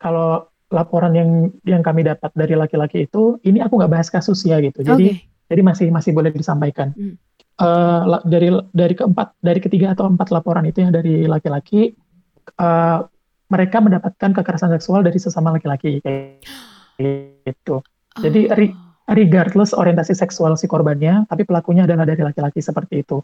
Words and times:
kalau 0.00 0.48
laporan 0.72 1.12
yang 1.12 1.52
yang 1.68 1.84
kami 1.84 2.06
dapat 2.06 2.32
dari 2.32 2.56
laki-laki 2.56 3.04
itu, 3.04 3.36
ini 3.44 3.60
aku 3.60 3.76
nggak 3.76 3.92
bahas 3.92 4.08
kasus 4.08 4.40
ya 4.48 4.56
gitu. 4.64 4.80
Jadi 4.80 5.06
Oke. 5.12 5.46
jadi 5.52 5.60
masih 5.60 5.86
masih 5.92 6.10
boleh 6.16 6.32
disampaikan. 6.32 6.96
Hmm. 6.96 7.20
La- 8.08 8.24
dari 8.24 8.48
dari 8.72 8.94
keempat 8.96 9.36
dari 9.44 9.60
ketiga 9.60 9.92
atau 9.92 10.08
empat 10.08 10.32
laporan 10.32 10.64
itu 10.64 10.80
yang 10.80 10.96
dari 10.96 11.28
laki-laki, 11.28 11.92
eh, 12.56 12.98
mereka 13.50 13.76
mendapatkan 13.84 14.30
kekerasan 14.32 14.72
seksual 14.72 15.04
dari 15.04 15.20
sesama 15.20 15.52
laki-laki 15.52 16.00
kayak 16.00 16.40
gitu. 17.44 17.84
Jadi 18.16 18.48
ri- 18.56 18.72
Oh. 18.72 19.12
regardless 19.12 19.74
orientasi 19.74 20.14
seksual 20.16 20.54
si 20.56 20.70
korbannya, 20.70 21.26
tapi 21.26 21.42
pelakunya 21.44 21.84
adalah 21.84 22.06
dari 22.06 22.22
laki-laki 22.22 22.62
seperti 22.62 23.02
itu. 23.04 23.20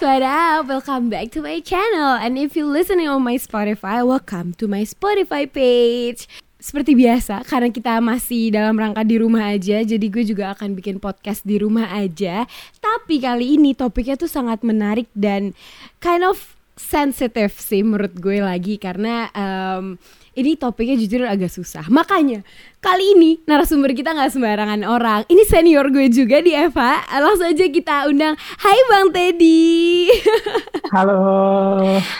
What 0.00 0.24
up? 0.24 0.64
Welcome 0.64 1.12
back 1.12 1.28
to 1.36 1.44
my 1.44 1.60
channel. 1.60 2.16
And 2.16 2.40
if 2.40 2.56
you 2.56 2.64
listening 2.64 3.04
on 3.04 3.20
my 3.20 3.36
Spotify, 3.36 4.00
welcome 4.00 4.56
to 4.56 4.64
my 4.64 4.88
Spotify 4.88 5.44
page. 5.44 6.24
Seperti 6.56 6.96
biasa, 6.96 7.44
karena 7.44 7.68
kita 7.68 8.00
masih 8.00 8.48
dalam 8.48 8.80
rangka 8.80 9.04
di 9.04 9.20
rumah 9.20 9.52
aja, 9.52 9.84
jadi 9.84 10.00
gue 10.00 10.24
juga 10.24 10.56
akan 10.56 10.72
bikin 10.72 11.04
podcast 11.04 11.44
di 11.44 11.60
rumah 11.60 11.92
aja. 11.92 12.48
Tapi 12.80 13.20
kali 13.20 13.60
ini 13.60 13.76
topiknya 13.76 14.16
tuh 14.16 14.28
sangat 14.32 14.64
menarik 14.64 15.04
dan 15.12 15.52
kind 16.00 16.24
of 16.24 16.56
sensitive 16.80 17.52
sih 17.60 17.84
menurut 17.84 18.16
gue 18.16 18.40
lagi 18.40 18.80
karena 18.80 19.28
em, 19.36 20.00
ini 20.38 20.54
topiknya 20.54 20.94
jujur 20.94 21.26
agak 21.26 21.50
susah. 21.50 21.82
Makanya 21.90 22.46
kali 22.78 23.18
ini 23.18 23.30
narasumber 23.50 23.90
kita 23.90 24.14
nggak 24.14 24.30
sembarangan 24.30 24.80
orang. 24.86 25.20
Ini 25.26 25.42
senior 25.46 25.90
gue 25.90 26.06
juga 26.06 26.38
di 26.38 26.54
Eva. 26.54 27.02
Langsung 27.18 27.50
aja 27.50 27.66
kita 27.66 28.06
undang. 28.06 28.38
Hai 28.38 28.78
Bang 28.86 29.10
Teddy. 29.10 30.06
Halo, 30.94 31.18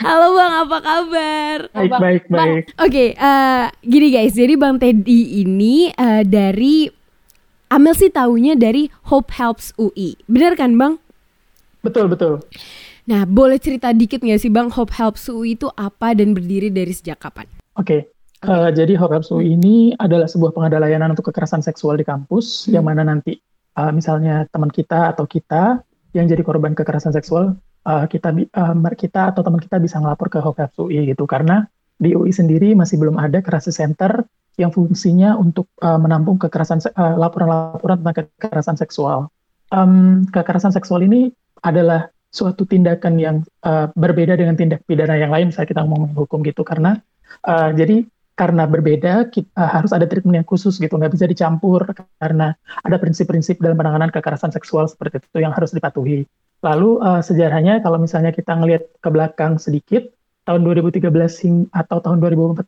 Halo 0.03 0.27
Bang, 0.39 0.53
apa 0.67 0.79
kabar? 0.79 1.59
baik 1.75 1.93
baik 1.99 2.23
baik. 2.31 2.65
Oke, 2.79 3.15
eh, 3.15 3.65
gini 3.83 4.09
guys. 4.11 4.35
Jadi 4.35 4.55
Bang 4.59 4.83
Teddy 4.83 5.43
ini 5.47 5.91
eh, 5.95 6.23
dari 6.27 6.91
Amel 7.71 7.95
sih 7.95 8.11
taunya 8.11 8.59
dari 8.59 8.91
Hope 9.07 9.31
Helps 9.39 9.71
UI. 9.79 10.19
Bener 10.27 10.59
kan 10.59 10.75
Bang? 10.75 10.99
Betul 11.87 12.11
betul. 12.11 12.43
Nah, 13.07 13.27
boleh 13.27 13.59
cerita 13.63 13.95
dikit 13.95 14.23
nggak 14.23 14.43
sih 14.43 14.51
Bang 14.51 14.75
Hope 14.75 14.95
Helps 14.99 15.31
UI 15.31 15.55
itu 15.55 15.71
apa 15.79 16.15
dan 16.15 16.35
berdiri 16.35 16.71
dari 16.71 16.91
sejak 16.91 17.23
kapan? 17.23 17.60
Oke, 17.79 18.11
eh, 18.43 18.69
jadi 18.75 18.99
Helps 18.99 19.31
UI 19.31 19.55
ini 19.55 19.95
adalah 19.95 20.27
sebuah 20.27 20.51
pengadaan 20.51 20.83
layanan 20.91 21.15
untuk 21.15 21.31
kekerasan 21.31 21.63
seksual 21.63 21.95
di 21.95 22.05
kampus, 22.07 22.67
Hmm. 22.67 22.75
yang 22.75 22.85
mana 22.87 23.07
nanti 23.07 23.39
eh, 23.79 23.93
misalnya 23.95 24.45
teman 24.51 24.67
kita 24.69 25.15
atau 25.15 25.25
kita 25.31 25.79
yang 26.11 26.27
jadi 26.27 26.43
korban 26.43 26.75
kekerasan 26.75 27.15
seksual, 27.15 27.55
eh, 27.87 28.05
kita 28.11 28.35
mer- 28.75 28.99
kita 28.99 29.31
atau 29.31 29.47
teman 29.47 29.63
kita 29.63 29.79
bisa 29.79 30.03
ngelapor 30.03 30.27
ke 30.27 30.39
UI 30.83 31.15
gitu, 31.15 31.25
karena 31.31 31.71
di 31.95 32.11
UI 32.19 32.35
sendiri 32.35 32.75
masih 32.75 32.99
belum 32.99 33.15
ada 33.21 33.39
crisis 33.39 33.79
center 33.79 34.27
yang 34.59 34.75
fungsinya 34.75 35.39
untuk 35.39 35.71
eh, 35.79 35.99
menampung 36.03 36.37
kekerasan 36.43 36.83
laporan-laporan 36.99 38.03
tentang 38.03 38.27
kekerasan 38.43 38.77
seksual. 38.77 39.31
Em, 39.71 40.27
kekerasan 40.27 40.75
seksual 40.75 41.07
ini 41.07 41.31
adalah 41.63 42.11
suatu 42.35 42.67
tindakan 42.67 43.15
yang 43.23 43.37
eh, 43.63 43.87
berbeda 43.95 44.35
dengan 44.35 44.59
tindak 44.59 44.83
pidana 44.85 45.15
yang 45.15 45.31
lain, 45.31 45.55
misalnya 45.55 45.71
kita 45.71 45.81
ngomongin 45.87 46.11
hukum 46.19 46.43
gitu, 46.43 46.67
karena 46.67 46.99
Uh, 47.45 47.71
jadi 47.73 48.05
karena 48.41 48.65
berbeda 48.65 49.29
kita 49.29 49.53
harus 49.53 49.93
ada 49.93 50.09
treatment 50.09 50.41
yang 50.41 50.49
khusus 50.49 50.81
gitu 50.81 50.97
nggak 50.97 51.13
bisa 51.13 51.29
dicampur 51.29 51.85
karena 52.17 52.57
ada 52.81 52.97
prinsip-prinsip 52.97 53.61
dalam 53.61 53.77
penanganan 53.77 54.09
kekerasan 54.09 54.49
seksual 54.49 54.89
seperti 54.89 55.21
itu 55.21 55.45
yang 55.45 55.53
harus 55.53 55.77
dipatuhi. 55.77 56.25
Lalu 56.65 57.05
uh, 57.05 57.21
sejarahnya 57.21 57.85
kalau 57.85 58.01
misalnya 58.01 58.33
kita 58.33 58.57
ngelihat 58.57 58.89
ke 59.01 59.09
belakang 59.13 59.61
sedikit 59.61 60.09
tahun 60.49 60.65
2013 60.65 61.13
hing- 61.45 61.69
atau 61.77 62.01
tahun 62.01 62.21
2014 62.25 62.65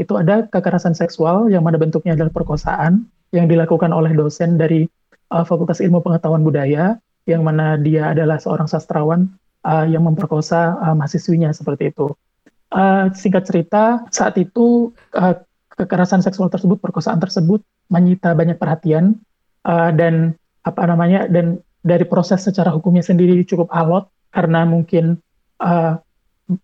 itu 0.00 0.12
ada 0.16 0.48
kekerasan 0.48 0.96
seksual 0.96 1.48
yang 1.52 1.64
mana 1.64 1.76
bentuknya 1.80 2.16
adalah 2.16 2.32
perkosaan 2.32 3.08
yang 3.32 3.48
dilakukan 3.48 3.92
oleh 3.92 4.12
dosen 4.16 4.56
dari 4.56 4.88
uh, 5.32 5.44
Fakultas 5.44 5.84
Ilmu 5.84 6.00
Pengetahuan 6.00 6.44
Budaya 6.44 6.96
yang 7.28 7.42
mana 7.44 7.76
dia 7.76 8.16
adalah 8.16 8.40
seorang 8.40 8.70
sastrawan 8.70 9.28
uh, 9.66 9.84
yang 9.84 10.04
memperkosa 10.04 10.78
uh, 10.78 10.94
mahasiswinya 10.96 11.50
seperti 11.52 11.92
itu. 11.92 12.12
Uh, 12.66 13.14
singkat 13.14 13.46
cerita, 13.46 14.02
saat 14.10 14.34
itu 14.42 14.90
uh, 15.14 15.38
kekerasan 15.78 16.18
seksual 16.18 16.50
tersebut, 16.50 16.82
perkosaan 16.82 17.22
tersebut 17.22 17.62
menyita 17.86 18.34
banyak 18.34 18.58
perhatian 18.58 19.22
uh, 19.62 19.94
dan 19.94 20.34
apa 20.66 20.82
namanya 20.90 21.30
dan 21.30 21.62
dari 21.86 22.02
proses 22.02 22.42
secara 22.42 22.74
hukumnya 22.74 23.06
sendiri 23.06 23.38
cukup 23.46 23.70
alot 23.70 24.10
karena 24.34 24.66
mungkin 24.66 25.22
uh, 25.62 25.94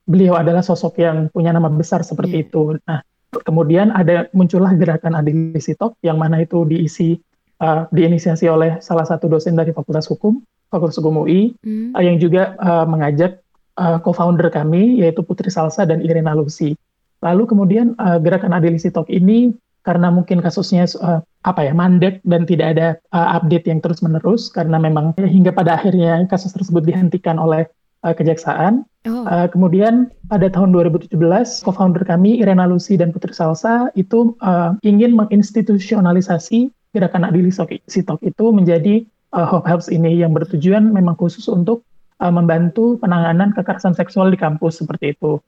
beliau 0.02 0.34
adalah 0.34 0.66
sosok 0.66 0.98
yang 0.98 1.30
punya 1.30 1.54
nama 1.54 1.70
besar 1.70 2.02
seperti 2.02 2.42
Iya. 2.42 2.44
itu. 2.50 2.62
Nah, 2.82 2.98
kemudian 3.46 3.94
ada 3.94 4.26
muncullah 4.34 4.74
gerakan 4.74 5.14
Adil 5.14 5.54
Sitok 5.62 6.02
yang 6.02 6.18
mana 6.18 6.42
itu 6.42 6.66
diisi 6.66 7.14
uh, 7.62 7.86
diinisiasi 7.94 8.50
oleh 8.50 8.82
salah 8.82 9.06
satu 9.06 9.30
dosen 9.30 9.54
dari 9.54 9.70
Fakultas 9.70 10.10
Hukum, 10.10 10.42
Fakultas 10.66 10.98
Hukum 10.98 11.22
UI, 11.22 11.54
Hmm. 11.62 11.94
uh, 11.94 12.02
yang 12.02 12.18
juga 12.18 12.58
uh, 12.58 12.86
mengajak 12.90 13.41
uh, 13.78 13.98
co-founder 14.00 14.48
kami 14.52 15.00
yaitu 15.00 15.24
Putri 15.24 15.48
Salsa 15.48 15.86
dan 15.88 16.02
Irena 16.02 16.36
Lucy. 16.36 16.76
Lalu 17.22 17.46
kemudian 17.46 17.94
uh, 18.02 18.18
gerakan 18.18 18.56
Adil 18.56 18.76
Sitok 18.76 19.06
ini 19.08 19.54
karena 19.82 20.14
mungkin 20.14 20.38
kasusnya 20.38 20.86
uh, 21.02 21.22
apa 21.42 21.60
ya 21.66 21.74
mandek 21.74 22.22
dan 22.22 22.46
tidak 22.46 22.78
ada 22.78 22.88
uh, 23.10 23.38
update 23.38 23.66
yang 23.66 23.82
terus 23.82 23.98
menerus 24.02 24.46
karena 24.50 24.78
memang 24.78 25.14
hingga 25.18 25.50
pada 25.50 25.78
akhirnya 25.78 26.22
kasus 26.30 26.54
tersebut 26.54 26.86
dihentikan 26.86 27.38
oleh 27.38 27.66
uh, 28.06 28.14
kejaksaan. 28.14 28.86
Oh. 29.02 29.26
Uh, 29.26 29.50
kemudian 29.50 30.14
pada 30.30 30.46
tahun 30.46 30.70
2017 30.70 31.18
co-founder 31.66 32.06
kami 32.06 32.38
Irena 32.38 32.70
Lucy 32.70 32.94
dan 32.94 33.10
Putri 33.10 33.34
Salsa 33.34 33.90
itu 33.98 34.38
uh, 34.38 34.78
ingin 34.86 35.18
menginstitusionalisasi 35.18 36.70
gerakan 36.94 37.26
Adil 37.26 37.50
Sitok 37.90 38.22
itu 38.22 38.44
menjadi 38.54 39.02
uh, 39.34 39.46
Hope 39.48 39.66
Helps 39.66 39.90
ini 39.90 40.22
yang 40.22 40.30
bertujuan 40.30 40.94
memang 40.94 41.18
khusus 41.18 41.50
untuk 41.50 41.82
uh, 42.22 42.30
membantu 42.30 43.02
penanganan 43.02 43.50
kekerasan 43.50 43.98
seksual 43.98 44.30
di 44.30 44.38
kampus 44.38 44.78
seperti 44.78 45.18
itu. 45.18 45.42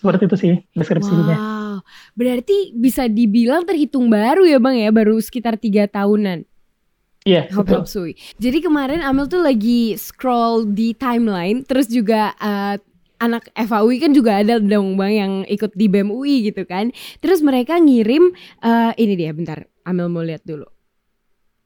Seperti 0.00 0.30
itu 0.30 0.36
sih 0.38 0.54
deskripsinya. 0.72 1.36
Wow, 1.36 1.76
berarti 2.16 2.72
bisa 2.72 3.10
dibilang 3.10 3.66
terhitung 3.68 4.08
baru 4.08 4.48
ya 4.48 4.56
bang 4.56 4.88
ya, 4.88 4.90
baru 4.94 5.20
sekitar 5.20 5.60
tiga 5.60 5.84
tahunan. 5.90 6.48
Iya, 7.26 7.50
Hope 7.52 7.68
betul. 7.68 7.76
Helps 7.82 7.94
UI. 7.98 8.12
Jadi 8.40 8.58
kemarin 8.64 9.02
Amel 9.04 9.28
tuh 9.28 9.42
lagi 9.42 9.98
scroll 9.98 10.70
di 10.70 10.94
timeline, 10.96 11.66
terus 11.66 11.90
juga 11.90 12.32
eh, 12.38 12.78
anak 13.18 13.50
FAUI 13.52 13.98
kan 13.98 14.14
juga 14.14 14.38
ada 14.38 14.62
dong 14.62 14.94
bang 14.94 15.12
yang 15.12 15.32
ikut 15.50 15.74
di 15.74 15.90
BEM 15.90 16.14
UI 16.14 16.48
gitu 16.48 16.62
kan. 16.64 16.94
Terus 17.18 17.42
mereka 17.42 17.76
ngirim 17.76 18.30
eh, 18.62 18.92
ini 19.02 19.18
dia, 19.18 19.34
bentar, 19.34 19.66
Amel 19.82 20.08
mau 20.08 20.22
lihat 20.22 20.46
dulu. 20.46 20.77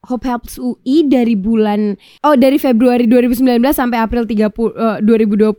Hope 0.02 0.26
Helps 0.26 0.58
UI 0.58 1.06
dari 1.06 1.38
bulan 1.38 1.94
oh 2.26 2.34
dari 2.34 2.58
Februari 2.58 3.06
2019 3.06 3.62
sampai 3.70 4.02
April 4.02 4.26
30 4.26 4.50
eh, 4.50 4.98
2020 4.98 5.54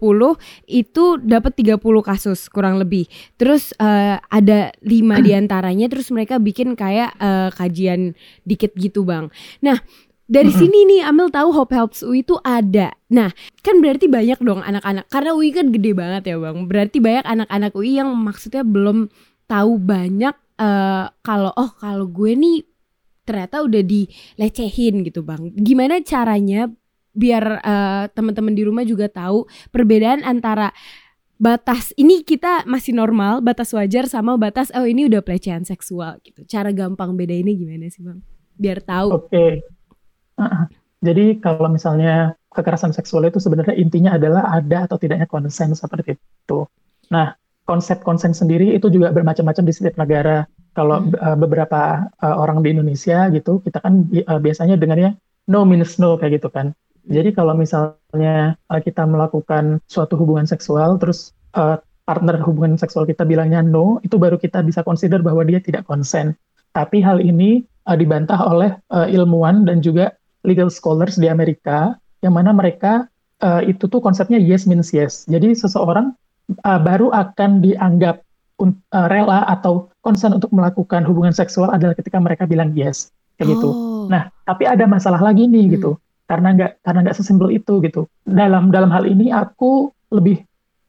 itu 0.68 1.04
dapat 1.24 1.52
30 1.56 1.80
kasus 2.04 2.52
kurang 2.52 2.76
lebih. 2.76 3.08
Terus 3.40 3.72
eh, 3.80 4.20
ada 4.20 4.60
lima 4.84 5.20
di 5.26 5.32
antaranya 5.32 5.88
terus 5.88 6.12
mereka 6.12 6.44
bikin 6.44 6.76
kayak 6.76 7.16
eh, 7.24 7.50
kajian 7.56 8.20
dikit 8.44 8.76
gitu 8.76 9.08
bang. 9.08 9.32
Nah 9.64 9.80
dari 10.28 10.52
Mm-mm. 10.52 10.60
sini 10.60 10.80
nih 10.92 11.02
Amel 11.08 11.32
tahu 11.32 11.56
Hope 11.56 11.72
Helps 11.72 12.04
UI 12.04 12.28
itu 12.28 12.36
ada. 12.44 12.92
Nah 13.16 13.32
kan 13.64 13.80
berarti 13.80 14.12
banyak 14.12 14.44
dong 14.44 14.60
anak-anak 14.60 15.08
karena 15.08 15.32
UI 15.32 15.56
kan 15.56 15.72
gede 15.72 15.96
banget 15.96 16.36
ya 16.36 16.36
bang. 16.36 16.68
Berarti 16.68 17.00
banyak 17.00 17.24
anak-anak 17.24 17.72
UI 17.80 17.96
yang 17.96 18.12
maksudnya 18.12 18.68
belum 18.68 19.08
tahu 19.48 19.80
banyak 19.80 20.36
eh, 20.60 21.06
kalau 21.24 21.56
oh 21.56 21.72
kalau 21.80 22.12
gue 22.12 22.36
nih 22.36 22.73
ternyata 23.24 23.64
udah 23.64 23.82
dilecehin 23.84 25.04
gitu 25.08 25.24
bang. 25.24 25.52
Gimana 25.56 26.00
caranya 26.04 26.70
biar 27.14 27.44
eh, 27.62 28.04
teman-teman 28.12 28.54
di 28.54 28.64
rumah 28.66 28.84
juga 28.84 29.08
tahu 29.08 29.46
perbedaan 29.70 30.26
antara 30.26 30.74
batas 31.42 31.92
ini 32.00 32.24
kita 32.24 32.64
masih 32.64 32.96
normal, 32.96 33.44
batas 33.44 33.76
wajar 33.76 34.08
sama 34.08 34.40
batas 34.40 34.72
oh 34.72 34.88
ini 34.88 35.12
udah 35.12 35.20
pelecehan 35.20 35.68
seksual 35.68 36.22
gitu. 36.24 36.48
Cara 36.48 36.72
gampang 36.72 37.18
beda 37.20 37.36
ini 37.36 37.58
gimana 37.58 37.90
sih 37.92 38.00
bang? 38.00 38.20
Biar 38.56 38.80
tahu. 38.80 39.28
Oke. 39.28 39.64
Uh-uh. 40.40 40.66
Jadi 41.04 41.44
kalau 41.44 41.68
misalnya 41.68 42.32
kekerasan 42.56 42.96
seksual 42.96 43.28
itu 43.28 43.42
sebenarnya 43.42 43.76
intinya 43.76 44.16
adalah 44.16 44.56
ada 44.56 44.88
atau 44.88 44.96
tidaknya 44.96 45.28
konsen 45.28 45.76
seperti 45.76 46.16
itu. 46.16 46.64
Nah, 47.12 47.36
konsep 47.68 48.00
konsen 48.08 48.32
sendiri 48.32 48.72
itu 48.72 48.88
juga 48.88 49.12
bermacam-macam 49.12 49.64
di 49.68 49.74
setiap 49.76 50.00
negara. 50.00 50.48
Kalau 50.74 51.06
Hmm. 51.06 51.14
uh, 51.14 51.38
beberapa 51.38 52.10
uh, 52.18 52.36
orang 52.38 52.66
di 52.66 52.74
Indonesia 52.74 53.30
gitu, 53.30 53.62
kita 53.62 53.78
kan 53.78 54.10
uh, 54.10 54.42
biasanya 54.42 54.74
dengarnya 54.74 55.14
no 55.46 55.64
means 55.64 56.02
no 56.02 56.18
kayak 56.18 56.42
gitu 56.42 56.50
kan. 56.50 56.74
Jadi 57.06 57.36
kalau 57.36 57.54
misalnya 57.54 58.58
uh, 58.72 58.82
kita 58.82 59.06
melakukan 59.06 59.84
suatu 59.86 60.18
hubungan 60.18 60.50
seksual, 60.50 60.98
terus 60.98 61.36
uh, 61.54 61.78
partner 62.04 62.42
hubungan 62.42 62.76
seksual 62.76 63.06
kita 63.06 63.24
bilangnya 63.24 63.62
no, 63.62 64.02
itu 64.02 64.18
baru 64.18 64.42
kita 64.42 64.66
bisa 64.66 64.82
consider 64.82 65.22
bahwa 65.22 65.46
dia 65.46 65.62
tidak 65.62 65.86
konsen. 65.86 66.36
Tapi 66.74 67.06
hal 67.06 67.22
ini 67.22 67.62
uh, 67.86 67.94
dibantah 67.94 68.40
oleh 68.50 68.74
uh, 68.90 69.06
ilmuwan 69.06 69.68
dan 69.68 69.84
juga 69.84 70.18
legal 70.44 70.74
scholars 70.74 71.16
di 71.22 71.30
Amerika 71.30 71.96
yang 72.24 72.36
mana 72.36 72.56
mereka 72.56 73.08
uh, 73.44 73.62
itu 73.64 73.86
tuh 73.88 74.00
konsepnya 74.00 74.40
yes 74.40 74.66
means 74.66 74.90
yes. 74.96 75.28
Jadi 75.28 75.54
seseorang 75.54 76.16
uh, 76.64 76.80
baru 76.80 77.12
akan 77.12 77.62
dianggap 77.62 78.24
uh, 78.64 79.08
rela 79.12 79.44
atau 79.48 79.93
konsen 80.04 80.36
untuk 80.36 80.52
melakukan 80.52 81.08
hubungan 81.08 81.32
seksual 81.32 81.72
adalah 81.72 81.96
ketika 81.96 82.20
mereka 82.20 82.44
bilang 82.44 82.76
yes 82.76 83.10
kayak 83.40 83.58
gitu. 83.58 83.70
oh. 83.72 83.74
gitu. 83.74 84.12
Nah, 84.12 84.30
tapi 84.44 84.68
ada 84.68 84.84
masalah 84.84 85.24
lagi 85.24 85.48
nih 85.48 85.66
hmm. 85.66 85.74
gitu. 85.80 85.92
Karena 86.28 86.52
nggak 86.56 86.72
karena 86.84 87.00
nggak 87.08 87.18
sesimpel 87.18 87.50
itu 87.56 87.80
gitu. 87.82 88.06
Dalam 88.28 88.70
dalam 88.70 88.92
hal 88.92 89.08
ini 89.08 89.32
aku 89.32 89.90
lebih 90.12 90.44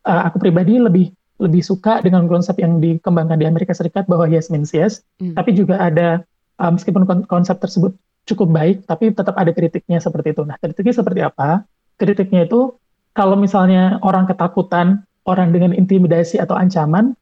uh, 0.05 0.26
aku 0.28 0.43
pribadi 0.43 0.76
lebih 0.82 1.14
lebih 1.38 1.62
suka 1.62 1.99
dengan 2.02 2.26
konsep 2.31 2.55
yang 2.62 2.78
dikembangkan 2.78 3.38
di 3.38 3.46
Amerika 3.46 3.75
Serikat 3.75 4.06
bahwa 4.06 4.31
yes 4.31 4.50
means 4.50 4.70
yes, 4.70 5.02
hmm. 5.19 5.34
tapi 5.34 5.50
juga 5.55 5.78
ada 5.82 6.22
uh, 6.62 6.70
meskipun 6.70 7.06
konsep 7.26 7.58
tersebut 7.58 7.94
cukup 8.25 8.49
baik, 8.50 8.76
tapi 8.88 9.12
tetap 9.12 9.37
ada 9.37 9.52
kritiknya 9.52 10.00
seperti 10.00 10.32
itu. 10.32 10.43
Nah, 10.46 10.56
kritiknya 10.56 10.94
seperti 10.96 11.20
apa? 11.20 11.66
Kritiknya 12.00 12.49
itu 12.49 12.72
kalau 13.12 13.37
misalnya 13.37 14.00
orang 14.00 14.25
ketakutan, 14.26 15.05
orang 15.28 15.52
dengan 15.52 15.76
intimidasi 15.76 16.40
atau 16.40 16.56
ancaman, 16.56 17.12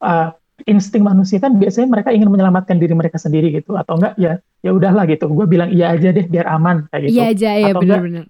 uh, 0.00 0.30
insting 0.66 1.02
manusia 1.02 1.38
kan 1.42 1.56
biasanya 1.56 1.88
mereka 1.90 2.10
ingin 2.14 2.30
menyelamatkan 2.30 2.78
diri 2.78 2.94
mereka 2.96 3.18
sendiri 3.18 3.50
gitu, 3.52 3.74
atau 3.74 3.98
enggak 3.98 4.14
ya 4.20 4.38
ya 4.62 4.70
udahlah 4.70 5.04
gitu, 5.10 5.26
gue 5.30 5.46
bilang 5.46 5.70
iya 5.70 5.92
aja 5.94 6.14
deh 6.14 6.26
biar 6.26 6.46
aman 6.48 6.86
kayak 6.90 7.10
gitu. 7.10 7.18
Iya 7.18 7.24
aja 7.34 7.50
ya 7.58 7.72
benar-benar. 7.74 8.24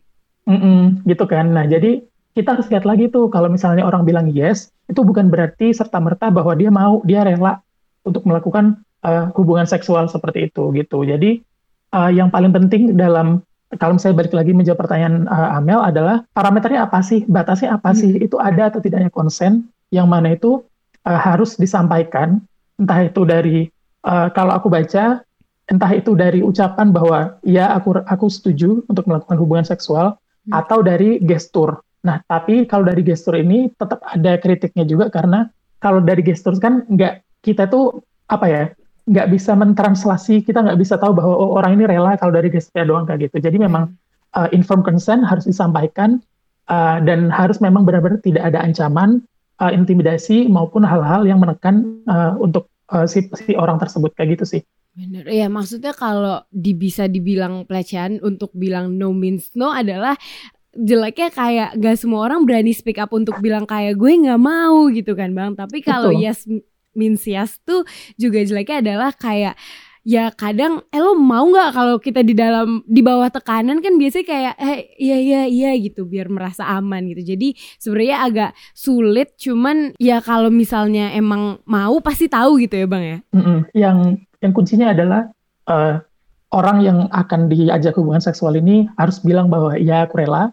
gitu 1.06 1.24
kan. 1.28 1.46
Nah 1.54 1.64
jadi 1.68 2.02
kita 2.32 2.56
harus 2.56 2.66
lihat 2.72 2.88
lagi 2.88 3.12
tuh 3.12 3.28
kalau 3.28 3.52
misalnya 3.52 3.84
orang 3.84 4.08
bilang 4.08 4.26
yes, 4.32 4.72
itu 4.88 5.04
bukan 5.04 5.28
berarti 5.28 5.76
serta 5.76 6.00
merta 6.00 6.32
bahwa 6.32 6.56
dia 6.56 6.72
mau, 6.72 7.04
dia 7.04 7.22
rela 7.22 7.60
untuk 8.02 8.24
melakukan 8.24 8.80
uh, 9.04 9.28
hubungan 9.36 9.68
seksual 9.68 10.08
seperti 10.08 10.48
itu 10.48 10.72
gitu. 10.72 11.04
Jadi 11.04 11.44
uh, 11.92 12.08
yang 12.08 12.32
paling 12.32 12.50
penting 12.50 12.96
dalam 12.96 13.44
kalau 13.76 13.96
misalnya 13.96 14.20
balik 14.24 14.34
lagi 14.36 14.52
menjawab 14.52 14.84
pertanyaan 14.84 15.28
uh, 15.28 15.56
Amel 15.60 15.80
adalah 15.80 16.24
parameternya 16.36 16.88
apa 16.88 17.00
sih, 17.04 17.24
batasnya 17.24 17.76
apa 17.76 17.92
sih, 17.96 18.16
hmm. 18.16 18.26
itu 18.26 18.36
ada 18.36 18.68
atau 18.68 18.80
tidaknya 18.84 19.08
konsen, 19.08 19.68
yang 19.92 20.08
mana 20.08 20.36
itu 20.36 20.64
uh, 21.06 21.20
harus 21.20 21.58
disampaikan, 21.58 22.42
entah 22.78 23.00
itu 23.06 23.22
dari 23.26 23.70
uh, 24.06 24.28
kalau 24.34 24.56
aku 24.56 24.68
baca, 24.70 25.22
entah 25.70 25.92
itu 25.94 26.12
dari 26.18 26.42
ucapan 26.42 26.90
bahwa 26.90 27.38
ya 27.46 27.72
aku 27.74 28.02
aku 28.06 28.26
setuju 28.26 28.82
untuk 28.90 29.06
melakukan 29.06 29.38
hubungan 29.38 29.66
seksual, 29.66 30.18
hmm. 30.46 30.52
atau 30.52 30.82
dari 30.82 31.22
gestur. 31.22 31.80
Nah, 32.02 32.18
tapi 32.26 32.66
kalau 32.66 32.90
dari 32.90 33.06
gestur 33.06 33.38
ini 33.38 33.70
tetap 33.78 34.02
ada 34.02 34.34
kritiknya 34.38 34.82
juga 34.82 35.06
karena 35.06 35.46
kalau 35.78 36.02
dari 36.02 36.22
gestur 36.22 36.58
kan 36.58 36.82
nggak 36.90 37.22
kita 37.46 37.70
tuh 37.70 38.02
apa 38.26 38.46
ya 38.50 38.64
nggak 39.06 39.28
bisa 39.34 39.54
mentranslasi, 39.58 40.46
kita 40.46 40.62
nggak 40.62 40.78
bisa 40.78 40.94
tahu 40.94 41.14
bahwa 41.14 41.34
oh, 41.34 41.58
orang 41.58 41.74
ini 41.78 41.90
rela 41.90 42.14
kalau 42.18 42.34
dari 42.34 42.50
gesturnya 42.50 42.86
doang 42.86 43.06
kayak 43.06 43.30
gitu. 43.30 43.42
Jadi 43.42 43.58
memang 43.58 43.90
uh, 44.38 44.48
informed 44.54 44.86
consent 44.86 45.26
harus 45.26 45.42
disampaikan 45.46 46.22
uh, 46.70 47.02
dan 47.02 47.26
harus 47.30 47.58
memang 47.58 47.82
benar-benar 47.82 48.22
tidak 48.22 48.46
ada 48.46 48.62
ancaman, 48.62 49.22
uh, 49.60 49.72
intimidasi 49.72 50.46
maupun 50.48 50.86
hal-hal 50.86 51.26
yang 51.26 51.42
menekan 51.42 52.00
uh, 52.06 52.38
untuk 52.38 52.70
uh, 52.92 53.04
si, 53.04 53.28
si 53.36 53.52
orang 53.58 53.76
tersebut 53.76 54.12
kayak 54.16 54.38
gitu 54.38 54.44
sih. 54.58 54.62
Bener, 54.92 55.24
ya 55.32 55.48
maksudnya 55.48 55.96
kalau 55.96 56.44
di, 56.52 56.76
bisa 56.76 57.08
dibilang 57.08 57.64
pelecehan 57.64 58.20
untuk 58.20 58.52
bilang 58.52 58.92
no 59.00 59.16
means 59.16 59.48
no 59.56 59.72
adalah 59.72 60.12
jeleknya 60.76 61.28
kayak 61.32 61.68
gak 61.80 61.96
semua 61.96 62.28
orang 62.28 62.44
berani 62.44 62.72
speak 62.76 63.00
up 63.00 63.12
untuk 63.12 63.40
bilang 63.40 63.64
kayak 63.68 63.96
gue 63.96 64.12
nggak 64.24 64.40
mau 64.40 64.88
gitu 64.92 65.16
kan 65.16 65.32
bang. 65.32 65.56
Tapi 65.56 65.80
kalau 65.80 66.12
yes 66.12 66.44
Minsias 66.92 67.56
tuh 67.64 67.88
juga 68.20 68.44
jeleknya 68.44 68.84
adalah 68.84 69.16
kayak 69.16 69.56
ya 70.02 70.34
kadang 70.34 70.82
eh 70.90 70.98
lo 70.98 71.14
mau 71.14 71.46
nggak 71.46 71.70
kalau 71.70 71.96
kita 72.02 72.26
di 72.26 72.34
dalam 72.34 72.82
di 72.90 73.06
bawah 73.06 73.30
tekanan 73.30 73.78
kan 73.78 73.94
biasanya 73.94 74.26
kayak 74.26 74.54
eh 74.58 74.78
iya 74.98 75.16
iya 75.18 75.42
iya 75.46 75.70
gitu 75.78 76.10
biar 76.10 76.26
merasa 76.26 76.66
aman 76.66 77.06
gitu 77.14 77.22
jadi 77.22 77.54
sebenarnya 77.78 78.18
agak 78.26 78.50
sulit 78.74 79.38
cuman 79.38 79.94
ya 80.02 80.18
kalau 80.18 80.50
misalnya 80.50 81.14
emang 81.14 81.62
mau 81.62 82.02
pasti 82.02 82.26
tahu 82.26 82.58
gitu 82.66 82.82
ya 82.82 82.86
bang 82.90 83.04
ya 83.06 83.18
mm 83.30 83.42
-mm. 83.42 83.58
yang 83.78 83.98
yang 84.42 84.52
kuncinya 84.52 84.90
adalah 84.90 85.30
uh, 85.70 86.02
orang 86.50 86.82
yang 86.82 86.98
akan 87.14 87.46
diajak 87.46 87.94
hubungan 87.94 88.20
seksual 88.20 88.58
ini 88.58 88.90
harus 88.98 89.22
bilang 89.22 89.46
bahwa 89.46 89.78
ya 89.78 90.04
aku 90.04 90.18
rela 90.18 90.50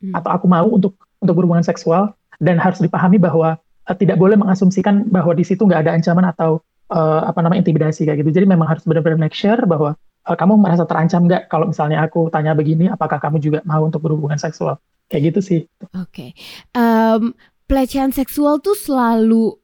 hmm. 0.00 0.16
atau 0.16 0.30
aku 0.32 0.46
mau 0.48 0.66
untuk 0.66 0.96
untuk 1.20 1.34
berhubungan 1.36 1.62
seksual 1.62 2.16
dan 2.40 2.56
harus 2.56 2.80
dipahami 2.80 3.20
bahwa 3.20 3.60
uh, 3.84 3.96
tidak 3.96 4.16
boleh 4.16 4.34
mengasumsikan 4.40 5.06
bahwa 5.12 5.36
di 5.36 5.44
situ 5.44 5.68
nggak 5.68 5.86
ada 5.86 5.92
ancaman 5.94 6.24
atau 6.24 6.64
uh, 6.92 7.22
apa 7.28 7.40
namanya 7.44 7.64
intimidasi 7.64 8.04
kayak 8.08 8.24
gitu. 8.24 8.42
Jadi 8.42 8.46
memang 8.48 8.68
harus 8.68 8.84
benar-benar 8.84 9.20
make 9.20 9.36
sure 9.36 9.58
bahwa 9.64 9.96
uh, 10.28 10.36
kamu 10.36 10.60
merasa 10.60 10.84
terancam 10.84 11.28
nggak 11.28 11.48
kalau 11.52 11.70
misalnya 11.70 12.04
aku 12.04 12.28
tanya 12.28 12.52
begini, 12.52 12.88
apakah 12.88 13.20
kamu 13.20 13.40
juga 13.40 13.58
mau 13.64 13.84
untuk 13.84 14.04
berhubungan 14.04 14.36
seksual? 14.40 14.76
Kayak 15.08 15.32
gitu 15.32 15.40
sih. 15.40 15.60
Oke, 15.96 16.04
okay. 16.12 16.30
um, 16.76 17.32
pelecehan 17.64 18.12
seksual 18.12 18.60
tuh 18.60 18.76
selalu 18.76 19.56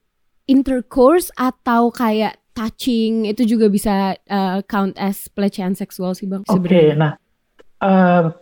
intercourse 0.48 1.28
atau 1.36 1.92
kayak 1.92 2.40
touching 2.54 3.28
itu 3.28 3.44
juga 3.44 3.66
bisa 3.68 4.16
uh, 4.30 4.62
count 4.64 4.96
as 4.96 5.28
pelecehan 5.28 5.76
seksual 5.76 6.16
sih 6.16 6.24
bang? 6.24 6.46
Oke, 6.48 6.64
okay, 6.64 6.86
nah 6.96 7.20
uh, 7.84 8.32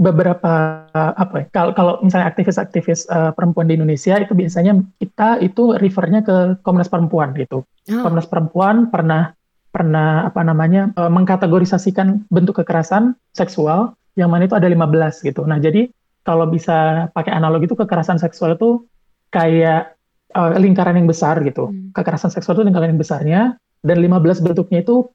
beberapa 0.00 0.88
apa 0.96 1.44
ya 1.44 1.46
kalau 1.52 1.76
kalau 1.76 1.92
misalnya 2.00 2.32
aktivis-aktivis 2.32 3.04
uh, 3.12 3.36
perempuan 3.36 3.68
di 3.68 3.76
Indonesia 3.76 4.16
itu 4.16 4.32
biasanya 4.32 4.80
kita 4.96 5.44
itu 5.44 5.76
refernya 5.76 6.24
ke 6.24 6.36
Komnas 6.64 6.88
Perempuan 6.88 7.36
gitu. 7.36 7.68
Oh. 7.68 8.00
Komnas 8.00 8.24
Perempuan 8.24 8.88
pernah 8.88 9.36
pernah 9.68 10.24
apa 10.24 10.40
namanya 10.40 10.88
uh, 10.96 11.12
mengkategorisasikan 11.12 12.32
bentuk 12.32 12.64
kekerasan 12.64 13.12
seksual 13.36 13.92
yang 14.16 14.32
mana 14.32 14.48
itu 14.48 14.56
ada 14.56 14.66
15 14.66 15.20
gitu. 15.22 15.46
Nah, 15.46 15.62
jadi 15.62 15.92
kalau 16.26 16.48
bisa 16.50 17.08
pakai 17.14 17.30
analogi 17.36 17.70
itu 17.70 17.78
kekerasan 17.78 18.18
seksual 18.18 18.58
itu 18.58 18.88
kayak 19.30 19.94
uh, 20.34 20.56
lingkaran 20.58 20.96
yang 20.96 21.06
besar 21.06 21.38
gitu. 21.44 21.70
Hmm. 21.70 21.94
Kekerasan 21.94 22.32
seksual 22.32 22.58
itu 22.58 22.64
lingkaran 22.66 22.96
yang 22.96 23.00
besarnya 23.00 23.40
dan 23.84 23.96
15 24.00 24.42
bentuknya 24.42 24.80
itu 24.82 25.06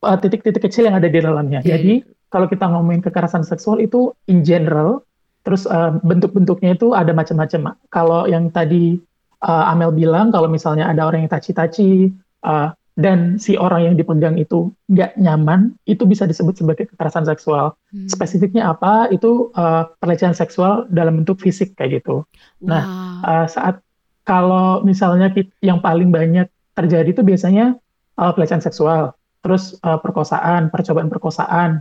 titik-titik 0.00 0.62
uh, 0.62 0.64
kecil 0.68 0.86
yang 0.86 0.96
ada 1.00 1.08
di 1.08 1.18
dalamnya. 1.18 1.64
Yeah. 1.64 1.80
Jadi 1.80 1.92
iya 2.04 2.19
kalau 2.30 2.46
kita 2.46 2.70
ngomongin 2.70 3.02
kekerasan 3.02 3.42
seksual 3.42 3.82
itu 3.82 4.14
in 4.30 4.46
general, 4.46 5.02
terus 5.42 5.66
uh, 5.66 5.98
bentuk-bentuknya 6.00 6.78
itu 6.78 6.94
ada 6.94 7.10
macam-macam. 7.10 7.74
Kalau 7.90 8.30
yang 8.30 8.54
tadi 8.54 9.02
uh, 9.42 9.70
Amel 9.70 9.90
bilang, 9.90 10.30
kalau 10.30 10.46
misalnya 10.46 10.86
ada 10.86 11.10
orang 11.10 11.26
yang 11.26 11.32
taci-taci 11.32 12.14
uh, 12.46 12.70
dan 12.94 13.40
si 13.40 13.56
orang 13.56 13.92
yang 13.92 13.94
dipegang 13.96 14.36
itu 14.38 14.70
nggak 14.92 15.18
nyaman, 15.18 15.74
itu 15.88 16.06
bisa 16.06 16.28
disebut 16.28 16.54
sebagai 16.54 16.84
kekerasan 16.94 17.26
seksual. 17.26 17.74
Hmm. 17.90 18.06
Spesifiknya 18.06 18.70
apa? 18.70 19.10
Itu 19.10 19.50
uh, 19.58 19.90
pelecehan 19.98 20.36
seksual 20.36 20.86
dalam 20.92 21.22
bentuk 21.24 21.42
fisik 21.42 21.74
kayak 21.74 22.02
gitu. 22.04 22.22
Wow. 22.62 22.68
Nah, 22.68 22.82
uh, 23.26 23.46
saat 23.50 23.82
kalau 24.22 24.84
misalnya 24.86 25.32
yang 25.64 25.82
paling 25.82 26.12
banyak 26.14 26.46
terjadi 26.76 27.10
itu 27.10 27.26
biasanya 27.26 27.74
uh, 28.20 28.30
pelecehan 28.36 28.62
seksual, 28.62 29.16
terus 29.40 29.74
uh, 29.82 29.98
perkosaan, 29.98 30.68
percobaan 30.68 31.08
perkosaan, 31.08 31.80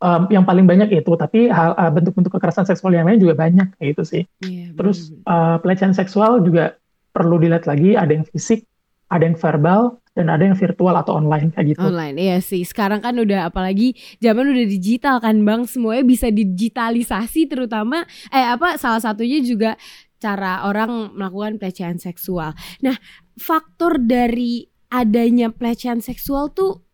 um, 0.00 0.22
yang 0.28 0.44
paling 0.44 0.64
banyak 0.64 0.90
itu 0.92 1.12
tapi 1.14 1.48
hal 1.48 1.74
uh, 1.74 1.90
bentuk-bentuk 1.92 2.34
kekerasan 2.34 2.66
seksual 2.66 2.94
yang 2.94 3.06
lain 3.08 3.20
juga 3.22 3.34
banyak 3.38 3.74
gitu 3.80 4.02
sih 4.04 4.22
yeah, 4.44 4.72
terus 4.74 5.14
uh, 5.24 5.56
pelecehan 5.62 5.94
seksual 5.94 6.42
juga 6.42 6.76
perlu 7.12 7.40
dilihat 7.40 7.66
lagi 7.66 7.96
ada 7.98 8.12
yang 8.12 8.26
fisik 8.28 8.68
ada 9.08 9.24
yang 9.24 9.36
verbal 9.40 9.98
dan 10.12 10.28
ada 10.34 10.42
yang 10.50 10.58
virtual 10.58 10.98
atau 10.98 11.14
online 11.14 11.54
kayak 11.54 11.78
gitu. 11.78 11.86
Online, 11.86 12.16
iya 12.18 12.38
sih. 12.42 12.66
Sekarang 12.66 12.98
kan 12.98 13.14
udah 13.14 13.46
apalagi 13.48 13.94
zaman 14.18 14.50
udah 14.50 14.66
digital 14.66 15.22
kan, 15.22 15.38
Bang. 15.46 15.70
Semuanya 15.70 16.02
bisa 16.02 16.26
digitalisasi 16.26 17.46
terutama 17.46 18.02
eh 18.34 18.42
apa 18.42 18.74
salah 18.76 18.98
satunya 18.98 19.38
juga 19.38 19.78
cara 20.18 20.66
orang 20.66 21.14
melakukan 21.14 21.62
pelecehan 21.62 22.02
seksual. 22.02 22.50
Nah, 22.82 22.98
faktor 23.38 24.02
dari 24.02 24.66
adanya 24.90 25.54
pelecehan 25.54 26.02
seksual 26.02 26.50
tuh 26.50 26.87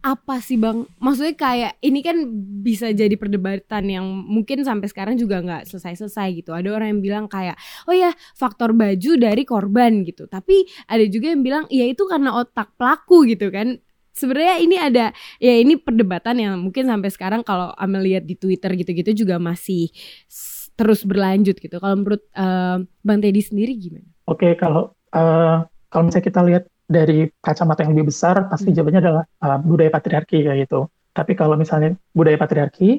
apa 0.00 0.38
sih 0.38 0.56
bang? 0.56 0.86
Maksudnya 1.02 1.34
kayak 1.36 1.72
ini 1.82 2.00
kan 2.00 2.16
bisa 2.62 2.88
jadi 2.94 3.12
perdebatan 3.18 3.84
yang 3.90 4.06
mungkin 4.06 4.62
sampai 4.62 4.88
sekarang 4.88 5.18
juga 5.18 5.42
nggak 5.42 5.66
selesai-selesai 5.68 6.28
gitu. 6.40 6.54
Ada 6.54 6.70
orang 6.72 6.96
yang 6.96 7.02
bilang 7.02 7.24
kayak, 7.26 7.58
oh 7.90 7.92
ya 7.92 8.14
faktor 8.38 8.72
baju 8.72 9.10
dari 9.18 9.42
korban 9.44 10.06
gitu. 10.06 10.30
Tapi 10.30 10.64
ada 10.88 11.04
juga 11.04 11.34
yang 11.34 11.42
bilang, 11.44 11.64
ya 11.68 11.84
itu 11.84 12.06
karena 12.06 12.32
otak 12.38 12.72
pelaku 12.78 13.28
gitu 13.28 13.50
kan. 13.52 13.76
Sebenarnya 14.10 14.56
ini 14.62 14.76
ada, 14.78 15.04
ya 15.38 15.54
ini 15.58 15.78
perdebatan 15.78 16.36
yang 16.38 16.54
mungkin 16.58 16.88
sampai 16.88 17.10
sekarang 17.12 17.40
kalau 17.44 17.70
Amel 17.76 18.04
lihat 18.04 18.24
di 18.26 18.34
Twitter 18.34 18.72
gitu-gitu 18.74 19.24
juga 19.26 19.36
masih 19.38 19.92
terus 20.80 21.04
berlanjut 21.04 21.60
gitu. 21.60 21.76
Kalau 21.76 21.96
menurut 22.00 22.24
uh, 22.32 22.80
Bang 23.04 23.20
Teddy 23.20 23.44
sendiri 23.44 23.76
gimana? 23.76 24.08
Oke, 24.24 24.48
okay, 24.48 24.52
kalau 24.56 24.96
uh, 25.12 25.66
kalau 25.92 26.02
misalnya 26.08 26.26
kita 26.26 26.40
lihat 26.46 26.64
dari 26.90 27.30
kacamata 27.38 27.86
yang 27.86 27.94
lebih 27.94 28.10
besar 28.10 28.50
pasti 28.50 28.74
hmm. 28.74 28.76
jawabannya 28.76 29.00
adalah 29.06 29.24
uh, 29.46 29.58
budaya 29.62 29.90
patriarki 29.94 30.42
kayak 30.42 30.66
gitu. 30.66 30.90
Tapi 31.14 31.38
kalau 31.38 31.54
misalnya 31.54 31.94
budaya 32.10 32.34
patriarki, 32.34 32.98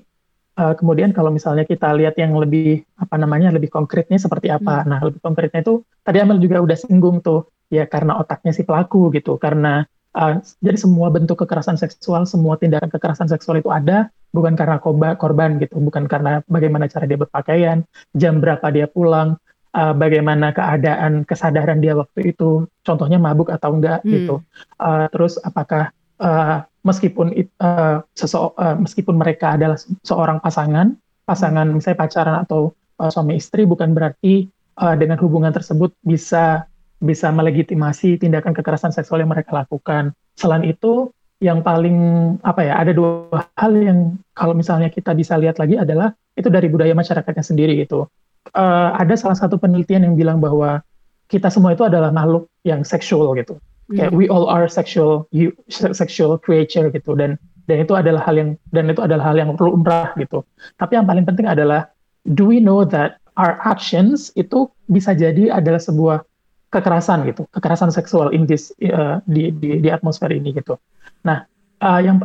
uh, 0.56 0.74
kemudian 0.80 1.12
kalau 1.12 1.28
misalnya 1.28 1.68
kita 1.68 1.92
lihat 2.00 2.16
yang 2.16 2.32
lebih 2.40 2.88
apa 2.96 3.20
namanya 3.20 3.52
lebih 3.52 3.68
konkretnya 3.68 4.16
seperti 4.16 4.48
apa. 4.48 4.88
Hmm. 4.88 4.96
Nah 4.96 5.00
lebih 5.04 5.20
konkretnya 5.20 5.60
itu 5.60 5.84
tadi 6.08 6.24
Amel 6.24 6.40
juga 6.40 6.64
udah 6.64 6.78
singgung 6.80 7.20
tuh 7.20 7.52
ya 7.68 7.84
karena 7.84 8.16
otaknya 8.16 8.56
si 8.56 8.64
pelaku 8.64 9.12
gitu, 9.12 9.36
karena 9.36 9.84
Uh, 10.12 10.44
jadi 10.60 10.76
semua 10.76 11.08
bentuk 11.08 11.40
kekerasan 11.40 11.80
seksual, 11.80 12.28
semua 12.28 12.60
tindakan 12.60 12.92
kekerasan 12.92 13.32
seksual 13.32 13.64
itu 13.64 13.72
ada 13.72 14.12
bukan 14.36 14.60
karena 14.60 14.76
korban, 14.76 15.16
korban 15.16 15.56
gitu, 15.56 15.80
bukan 15.80 16.04
karena 16.04 16.44
bagaimana 16.52 16.92
cara 16.92 17.08
dia 17.08 17.16
berpakaian, 17.16 17.88
jam 18.12 18.44
berapa 18.44 18.76
dia 18.76 18.92
pulang, 18.92 19.40
uh, 19.76 19.94
bagaimana 19.96 20.52
keadaan 20.56 21.24
kesadaran 21.28 21.80
dia 21.80 21.96
waktu 21.96 22.36
itu, 22.36 22.68
contohnya 22.84 23.18
mabuk 23.18 23.52
atau 23.52 23.76
enggak 23.76 24.04
hmm. 24.04 24.12
gitu. 24.12 24.36
Uh, 24.80 25.08
terus 25.12 25.40
apakah 25.42 25.92
uh, 26.20 26.64
meskipun 26.84 27.34
uh, 27.62 28.04
sese- 28.16 28.38
uh, 28.38 28.76
meskipun 28.78 29.16
mereka 29.18 29.56
adalah 29.56 29.78
seorang 30.06 30.40
pasangan, 30.42 30.96
pasangan 31.26 31.68
misalnya 31.70 32.00
pacaran 32.00 32.38
atau 32.44 32.74
uh, 33.00 33.10
suami 33.10 33.38
istri, 33.40 33.64
bukan 33.68 33.94
berarti 33.96 34.48
uh, 34.82 34.96
dengan 34.98 35.20
hubungan 35.22 35.54
tersebut 35.54 35.94
bisa 36.04 36.66
bisa 37.02 37.34
melegitimasi 37.34 38.22
tindakan 38.22 38.54
kekerasan 38.54 38.94
seksual 38.94 39.26
yang 39.26 39.34
mereka 39.34 39.58
lakukan. 39.58 40.14
Selain 40.38 40.62
itu, 40.62 41.10
yang 41.42 41.66
paling 41.66 41.98
apa 42.46 42.62
ya, 42.62 42.78
ada 42.78 42.94
dua 42.94 43.42
hal 43.58 43.74
yang 43.74 44.22
kalau 44.38 44.54
misalnya 44.54 44.94
kita 44.94 45.18
bisa 45.18 45.34
lihat 45.42 45.58
lagi 45.58 45.82
adalah 45.82 46.14
itu 46.38 46.54
dari 46.54 46.70
budaya 46.70 46.94
masyarakatnya 46.94 47.42
sendiri 47.42 47.74
gitu. 47.82 48.06
Uh, 48.52 48.98
ada 48.98 49.14
salah 49.14 49.38
satu 49.38 49.62
penelitian 49.62 50.02
yang 50.02 50.16
bilang 50.18 50.42
bahwa 50.42 50.82
kita 51.30 51.48
semua 51.48 51.78
itu 51.78 51.86
adalah 51.86 52.10
makhluk 52.10 52.50
yang 52.66 52.82
seksual 52.82 53.38
gitu. 53.38 53.62
Hmm. 53.88 53.96
Kayak 53.96 54.12
we 54.18 54.26
all 54.28 54.50
are 54.50 54.66
sexual 54.66 55.30
you, 55.30 55.54
sexual 55.72 56.36
creature 56.42 56.90
gitu 56.90 57.14
dan 57.14 57.38
dan 57.70 57.86
itu 57.86 57.94
adalah 57.94 58.26
hal 58.26 58.36
yang 58.36 58.50
dan 58.74 58.90
itu 58.90 59.00
adalah 59.00 59.32
hal 59.32 59.38
yang 59.38 59.54
perlu 59.56 59.78
umrah 59.78 60.12
gitu. 60.18 60.44
Tapi 60.76 61.00
yang 61.00 61.06
paling 61.08 61.24
penting 61.24 61.48
adalah 61.48 61.88
do 62.28 62.50
we 62.50 62.60
know 62.60 62.82
that 62.84 63.22
our 63.40 63.62
actions 63.64 64.34
itu 64.36 64.68
bisa 64.92 65.16
jadi 65.16 65.54
adalah 65.54 65.80
sebuah 65.80 66.26
kekerasan 66.72 67.28
gitu, 67.28 67.48
kekerasan 67.52 67.92
seksual 67.92 68.32
in 68.32 68.48
this 68.48 68.72
uh, 68.92 69.20
di, 69.28 69.52
di 69.56 69.80
di 69.80 69.90
atmosfer 69.92 70.32
ini 70.32 70.56
gitu. 70.56 70.80
Nah, 71.24 71.44
uh, 71.84 72.00
yang 72.00 72.20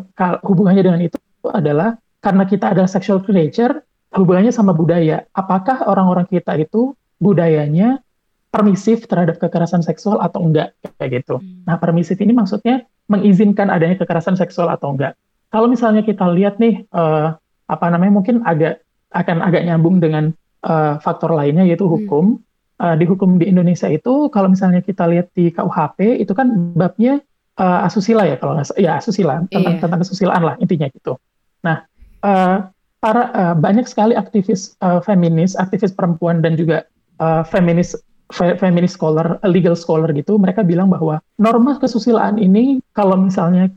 hubungannya 0.47 0.83
dengan 0.83 1.01
itu 1.03 1.19
adalah 1.51 1.99
karena 2.23 2.43
kita 2.47 2.75
adalah 2.75 2.91
sexual 2.91 3.23
creature, 3.23 3.83
hubungannya 4.17 4.51
sama 4.51 4.73
budaya. 4.73 5.29
Apakah 5.37 5.87
orang-orang 5.87 6.27
kita 6.27 6.57
itu 6.57 6.97
budayanya 7.21 8.01
permisif 8.49 9.05
terhadap 9.05 9.37
kekerasan 9.37 9.85
seksual 9.85 10.19
atau 10.25 10.41
enggak 10.41 10.73
kayak 10.97 11.23
gitu. 11.23 11.39
Hmm. 11.39 11.69
Nah, 11.69 11.77
permisif 11.77 12.17
ini 12.25 12.33
maksudnya 12.33 12.89
mengizinkan 13.07 13.69
adanya 13.69 14.01
kekerasan 14.01 14.35
seksual 14.41 14.73
atau 14.73 14.97
enggak. 14.97 15.13
Kalau 15.53 15.69
misalnya 15.69 16.03
kita 16.03 16.27
lihat 16.33 16.57
nih 16.57 16.89
uh, 16.91 17.37
apa 17.69 17.87
namanya 17.93 18.13
mungkin 18.17 18.43
agak 18.43 18.83
akan 19.13 19.45
agak 19.45 19.63
nyambung 19.63 20.01
dengan 20.01 20.35
uh, 20.65 20.99
faktor 20.99 21.37
lainnya 21.37 21.69
yaitu 21.69 21.85
hukum. 21.85 22.41
Hmm 22.41 22.45
uh, 22.81 22.95
di 22.97 23.05
hukum 23.09 23.41
di 23.41 23.49
Indonesia 23.49 23.89
itu 23.89 24.29
kalau 24.33 24.53
misalnya 24.53 24.85
kita 24.85 25.09
lihat 25.09 25.33
di 25.33 25.53
KUHP 25.53 26.21
itu 26.21 26.33
kan 26.37 26.49
babnya 26.77 27.21
uh, 27.57 27.87
asusila 27.87 28.29
ya 28.29 28.37
kalau 28.37 28.57
nggak 28.59 28.77
ya 28.77 29.01
asusila 29.01 29.45
tentang 29.49 29.75
yeah. 29.77 29.83
tentang 29.83 30.01
kesusilaan 30.05 30.43
lah 30.45 30.55
intinya 30.61 30.89
gitu. 30.93 31.17
Nah 31.65 31.85
uh, 32.25 32.69
para 33.07 33.31
uh, 33.31 33.55
banyak 33.55 33.87
sekali 33.87 34.19
aktivis 34.19 34.75
uh, 34.83 34.99
feminis, 34.99 35.55
aktivis 35.55 35.95
perempuan 35.95 36.43
dan 36.43 36.59
juga 36.59 36.91
uh, 37.23 37.47
feminis 37.47 37.95
fe, 38.35 38.59
feminis 38.59 38.99
scholar, 38.99 39.39
legal 39.47 39.79
scholar 39.79 40.11
gitu, 40.11 40.35
mereka 40.43 40.67
bilang 40.67 40.91
bahwa 40.91 41.23
norma 41.39 41.79
kesusilaan 41.79 42.43
ini 42.43 42.83
kalau 42.91 43.15
misalnya 43.15 43.71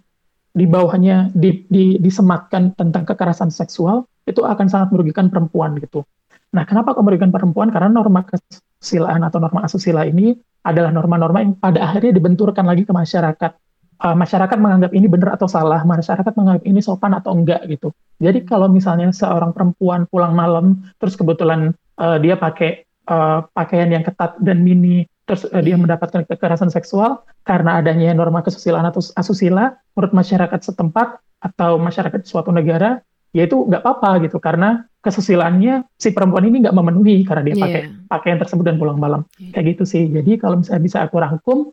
di 0.50 0.66
bawahnya 0.66 1.30
di, 1.38 1.62
di, 1.70 2.02
disematkan 2.02 2.74
tentang 2.74 3.06
kekerasan 3.06 3.54
seksual 3.54 4.10
itu 4.26 4.42
akan 4.42 4.66
sangat 4.66 4.90
merugikan 4.98 5.30
perempuan 5.30 5.78
gitu. 5.78 6.02
Nah, 6.50 6.66
kenapa 6.66 6.98
kok 6.98 7.06
merugikan 7.06 7.30
perempuan? 7.30 7.70
Karena 7.70 7.94
norma 7.94 8.26
kesusilaan 8.26 9.22
atau 9.22 9.38
norma 9.38 9.70
asusila 9.70 10.10
ini 10.10 10.34
adalah 10.66 10.90
norma-norma 10.90 11.46
yang 11.46 11.54
pada 11.54 11.86
akhirnya 11.86 12.18
dibenturkan 12.18 12.66
lagi 12.66 12.82
ke 12.82 12.94
masyarakat. 12.98 13.52
Uh, 14.00 14.16
masyarakat 14.16 14.56
menganggap 14.56 14.96
ini 14.96 15.12
benar 15.12 15.36
atau 15.36 15.52
salah, 15.52 15.84
masyarakat 15.84 16.32
menganggap 16.40 16.64
ini 16.64 16.80
sopan 16.80 17.12
atau 17.12 17.36
enggak 17.36 17.68
gitu. 17.68 17.92
Jadi 18.24 18.48
kalau 18.48 18.72
misalnya 18.72 19.12
seorang 19.12 19.52
perempuan 19.52 20.08
pulang 20.08 20.32
malam, 20.32 20.80
terus 21.04 21.20
kebetulan 21.20 21.76
uh, 22.00 22.16
dia 22.16 22.40
pakai 22.40 22.88
uh, 23.12 23.44
pakaian 23.52 23.92
yang 23.92 24.08
ketat 24.08 24.40
dan 24.40 24.64
mini, 24.64 25.04
terus 25.28 25.44
uh, 25.52 25.60
dia 25.60 25.76
mendapatkan 25.76 26.24
kekerasan 26.32 26.72
seksual 26.72 27.28
karena 27.44 27.84
adanya 27.84 28.16
norma 28.16 28.40
kesusilaan 28.40 28.88
atau 28.88 29.04
asusila, 29.20 29.76
menurut 29.92 30.16
masyarakat 30.16 30.60
setempat 30.64 31.20
atau 31.44 31.76
masyarakat 31.76 32.24
suatu 32.24 32.56
negara, 32.56 33.04
ya 33.36 33.46
itu 33.46 33.68
nggak 33.68 33.84
apa-apa 33.84 34.26
gitu 34.26 34.42
karena 34.42 34.90
kesusilaannya 35.00 35.86
si 35.96 36.12
perempuan 36.12 36.50
ini 36.50 36.66
nggak 36.66 36.76
memenuhi 36.76 37.24
karena 37.24 37.44
dia 37.46 37.56
pakai 37.56 37.82
yeah. 37.88 38.08
pakaian 38.10 38.40
tersebut 38.42 38.64
dan 38.66 38.76
pulang 38.82 38.98
malam 38.98 39.24
yeah. 39.38 39.54
kayak 39.54 39.78
gitu 39.78 39.84
sih 39.86 40.04
jadi 40.10 40.42
kalau 40.42 40.60
misalnya 40.60 40.84
bisa 40.84 40.98
aku 41.06 41.16
rangkum 41.22 41.72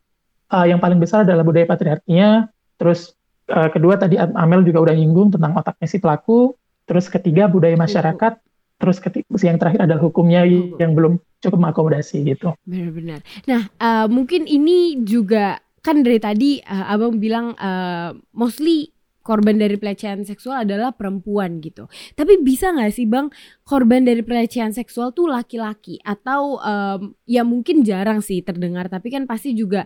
uh, 0.53 0.67
yang 0.67 0.79
paling 0.79 0.99
besar 0.99 1.27
adalah 1.27 1.43
budaya 1.43 1.67
patriarkinya. 1.67 2.51
Terus 2.77 3.15
uh, 3.51 3.69
kedua 3.73 3.97
tadi 3.97 4.19
Amel 4.19 4.67
juga 4.67 4.91
udah 4.91 4.95
nyinggung 4.95 5.35
tentang 5.35 5.57
otaknya 5.57 5.89
si 5.89 5.99
pelaku. 5.99 6.55
Terus 6.87 7.11
ketiga 7.11 7.51
budaya 7.51 7.75
masyarakat. 7.75 8.39
Terus 8.77 9.01
ketiga 9.01 9.27
yang 9.41 9.57
terakhir 9.57 9.89
adalah 9.89 10.03
hukumnya 10.05 10.45
yang 10.77 10.93
belum 10.93 11.17
cukup 11.41 11.59
mengakomodasi 11.59 12.29
gitu. 12.29 12.53
Benar-benar. 12.69 13.25
Nah 13.49 13.63
uh, 13.81 14.07
mungkin 14.07 14.45
ini 14.45 15.01
juga 15.01 15.59
kan 15.81 16.03
dari 16.03 16.21
tadi 16.21 16.61
uh, 16.61 16.93
abang 16.93 17.17
bilang 17.17 17.57
uh, 17.57 18.13
mostly 18.37 18.93
korban 19.27 19.59
dari 19.59 19.75
pelecehan 19.75 20.23
seksual 20.23 20.63
adalah 20.63 20.95
perempuan 20.95 21.59
gitu. 21.59 21.91
Tapi 22.15 22.39
bisa 22.47 22.71
nggak 22.71 22.95
sih 22.95 23.11
bang 23.11 23.27
korban 23.67 24.07
dari 24.07 24.23
pelecehan 24.23 24.71
seksual 24.71 25.11
tuh 25.11 25.27
laki-laki? 25.27 25.99
Atau 26.07 26.63
um, 26.63 27.11
ya 27.27 27.43
mungkin 27.43 27.83
jarang 27.83 28.23
sih 28.23 28.45
terdengar 28.47 28.87
tapi 28.87 29.11
kan 29.11 29.27
pasti 29.27 29.51
juga 29.59 29.83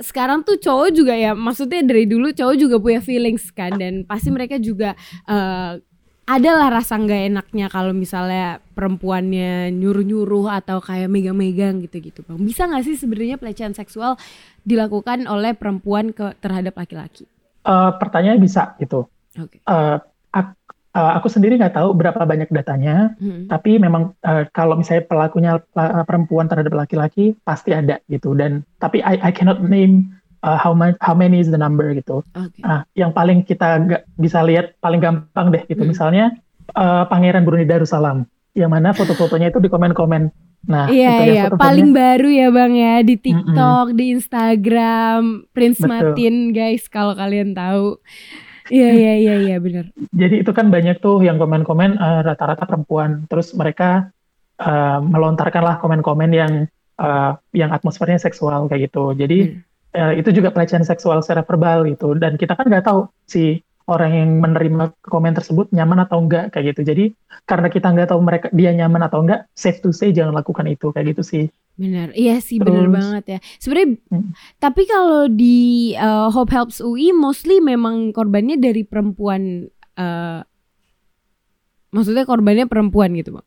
sekarang 0.00 0.46
tuh 0.46 0.56
cowok 0.56 0.88
juga 0.94 1.12
ya 1.12 1.36
maksudnya 1.36 1.84
dari 1.84 2.08
dulu 2.08 2.32
cowok 2.32 2.56
juga 2.56 2.76
punya 2.80 3.00
feelings 3.04 3.52
kan 3.52 3.76
dan 3.76 4.08
pasti 4.08 4.32
mereka 4.32 4.56
juga 4.56 4.96
uh, 5.28 5.76
adalah 6.22 6.70
rasa 6.70 6.96
nggak 6.96 7.34
enaknya 7.34 7.66
kalau 7.66 7.90
misalnya 7.90 8.62
perempuannya 8.72 9.74
nyuruh-nyuruh 9.74 10.54
atau 10.62 10.78
kayak 10.78 11.10
megang-megang 11.10 11.82
gitu-gitu 11.82 12.22
bang 12.24 12.38
bisa 12.40 12.64
nggak 12.70 12.86
sih 12.86 12.96
sebenarnya 12.96 13.36
pelecehan 13.36 13.74
seksual 13.74 14.16
dilakukan 14.62 15.26
oleh 15.26 15.52
perempuan 15.52 16.14
ke 16.14 16.32
terhadap 16.38 16.78
laki-laki 16.78 17.26
Uh, 17.62 17.94
pertanyaannya 17.94 18.42
bisa 18.42 18.74
gitu. 18.82 19.06
Okay. 19.38 19.62
Uh, 19.70 20.02
eh, 20.34 20.46
uh, 20.92 21.00
eh, 21.00 21.12
aku 21.18 21.28
sendiri 21.28 21.56
nggak 21.56 21.76
tahu 21.76 21.96
berapa 21.96 22.22
banyak 22.22 22.52
datanya, 22.52 23.16
hmm. 23.18 23.48
tapi 23.48 23.76
memang 23.80 24.12
uh, 24.24 24.44
kalau 24.52 24.78
misalnya 24.78 25.04
pelakunya 25.08 25.52
perempuan 26.04 26.48
terhadap 26.48 26.72
laki-laki 26.72 27.36
pasti 27.42 27.72
ada 27.72 27.98
gitu. 28.08 28.36
Dan 28.36 28.64
tapi 28.78 29.00
I, 29.00 29.18
I 29.20 29.30
cannot 29.32 29.64
name 29.64 30.12
uh, 30.44 30.56
how 30.56 30.76
many 30.76 30.94
how 31.00 31.16
many 31.16 31.40
is 31.40 31.48
the 31.48 31.60
number 31.60 31.90
gitu. 31.96 32.20
Okay. 32.36 32.62
Uh, 32.62 32.84
yang 32.96 33.10
paling 33.10 33.44
kita 33.44 33.82
gak 33.88 34.02
bisa 34.16 34.44
lihat 34.44 34.76
paling 34.84 35.00
gampang 35.00 35.50
deh 35.50 35.64
gitu. 35.66 35.82
Hmm. 35.82 35.90
Misalnya 35.90 36.24
uh, 36.76 37.08
Pangeran 37.08 37.44
Brunei 37.48 37.68
Darussalam, 37.68 38.28
yang 38.52 38.70
mana 38.70 38.92
foto-fotonya 38.92 39.50
itu 39.50 39.58
di 39.58 39.72
komen-komen 39.72 40.52
Nah, 40.62 40.86
iya 40.94 41.10
itu 41.18 41.22
ya, 41.26 41.34
iya, 41.34 41.58
paling 41.58 41.90
baru 41.90 42.28
ya 42.30 42.48
Bang 42.54 42.78
ya 42.78 43.02
di 43.02 43.18
TikTok, 43.18 43.86
mm 43.90 43.92
-mm. 43.94 43.98
di 43.98 44.04
Instagram, 44.14 45.20
Prince 45.50 45.82
Betul. 45.82 45.90
Martin 45.90 46.34
guys 46.54 46.86
kalau 46.86 47.18
kalian 47.18 47.50
tahu. 47.50 47.98
Iya 48.70 48.88
iya 48.94 49.12
iya 49.18 49.34
iya 49.42 49.56
benar. 49.58 49.90
Jadi 50.14 50.46
itu 50.46 50.52
kan 50.54 50.70
banyak 50.70 51.02
tuh 51.02 51.24
yang 51.26 51.40
komen-komen 51.40 51.98
uh, 51.98 52.20
rata-rata 52.22 52.62
perempuan, 52.68 53.26
terus 53.26 53.50
mereka 53.58 54.12
uh, 54.62 55.02
melontarkanlah 55.02 55.82
komen-komen 55.82 56.30
yang 56.30 56.52
uh, 57.02 57.34
yang 57.50 57.74
atmosfernya 57.74 58.22
seksual 58.22 58.70
kayak 58.70 58.92
gitu. 58.92 59.16
Jadi 59.18 59.38
hmm. 59.50 59.58
uh, 59.98 60.12
itu 60.14 60.30
juga 60.30 60.54
pelecehan 60.54 60.86
seksual 60.86 61.24
secara 61.26 61.42
verbal 61.42 61.88
gitu. 61.90 62.14
Dan 62.14 62.38
kita 62.38 62.54
kan 62.54 62.70
nggak 62.70 62.86
tahu 62.86 63.10
si 63.26 63.58
orang 63.90 64.12
yang 64.14 64.30
menerima 64.38 64.94
komen 65.02 65.34
tersebut 65.34 65.74
nyaman 65.74 66.06
atau 66.06 66.22
enggak 66.22 66.54
kayak 66.54 66.74
gitu. 66.74 66.94
Jadi 66.94 67.04
karena 67.48 67.66
kita 67.66 67.90
nggak 67.90 68.14
tahu 68.14 68.20
mereka 68.22 68.46
dia 68.54 68.70
nyaman 68.70 69.02
atau 69.10 69.26
enggak, 69.26 69.50
safe 69.58 69.82
to 69.82 69.90
say 69.90 70.14
jangan 70.14 70.38
lakukan 70.38 70.70
itu 70.70 70.94
kayak 70.94 71.16
gitu 71.16 71.22
sih. 71.26 71.44
Benar, 71.72 72.12
iya 72.12 72.36
sih 72.38 72.60
Terus, 72.60 72.68
benar 72.68 72.88
banget 72.92 73.24
ya. 73.26 73.38
Sebenarnya, 73.56 73.96
hmm. 74.12 74.30
tapi 74.60 74.82
kalau 74.84 75.24
di 75.26 75.92
uh, 75.96 76.28
Hope 76.28 76.52
Helps 76.52 76.84
UI 76.84 77.16
mostly 77.16 77.58
memang 77.64 78.12
korbannya 78.12 78.60
dari 78.60 78.84
perempuan. 78.84 79.66
Uh, 79.96 80.44
maksudnya 81.92 82.28
korbannya 82.28 82.68
perempuan 82.68 83.16
gitu, 83.16 83.40
bang? 83.40 83.46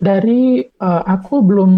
Dari 0.00 0.64
uh, 0.80 1.02
aku 1.04 1.44
belum. 1.44 1.70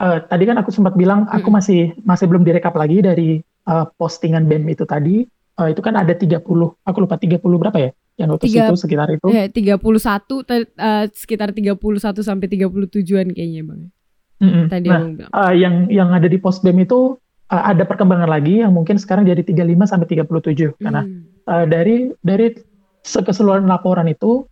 Uh, 0.00 0.18
tadi 0.26 0.48
kan 0.48 0.56
aku 0.56 0.72
sempat 0.72 0.96
bilang 0.96 1.28
aku 1.28 1.52
masih 1.52 1.92
masih 2.08 2.24
belum 2.24 2.40
direkap 2.40 2.72
lagi 2.72 3.04
dari 3.04 3.36
uh, 3.68 3.84
postingan 4.00 4.48
BEM 4.48 4.72
itu 4.72 4.88
tadi 4.88 5.28
uh, 5.60 5.68
itu 5.68 5.80
kan 5.84 5.94
ada 6.00 6.16
30, 6.16 6.40
aku 6.80 6.98
lupa 7.04 7.20
30 7.20 7.36
berapa 7.44 7.78
ya? 7.78 7.90
Yang 8.16 8.48
Tiga, 8.48 8.68
itu 8.68 8.76
sekitar 8.76 9.08
itu. 9.12 9.26
Ya, 9.32 9.48
31 9.48 9.80
uh, 9.80 11.04
sekitar 11.12 11.48
31 11.52 11.76
sampai 12.20 12.46
37-an 12.48 13.32
kayaknya, 13.32 13.62
Bang. 13.64 13.92
Mm. 14.40 14.64
Tadi 14.72 14.88
nah, 14.88 15.00
uh, 15.36 15.52
yang 15.52 15.86
yang 15.92 16.10
ada 16.16 16.24
di 16.24 16.40
post 16.40 16.64
BEM 16.64 16.88
itu 16.88 17.20
uh, 17.52 17.62
ada 17.64 17.84
perkembangan 17.84 18.28
lagi 18.28 18.64
yang 18.64 18.72
mungkin 18.72 18.96
sekarang 18.96 19.28
jadi 19.28 19.44
35 19.44 19.84
sampai 19.84 20.06
37 20.08 20.24
hmm. 20.24 20.80
karena 20.80 21.02
uh, 21.44 21.64
dari 21.68 22.08
dari 22.24 22.56
keseluruhan 23.04 23.68
laporan 23.68 24.08
itu 24.08 24.48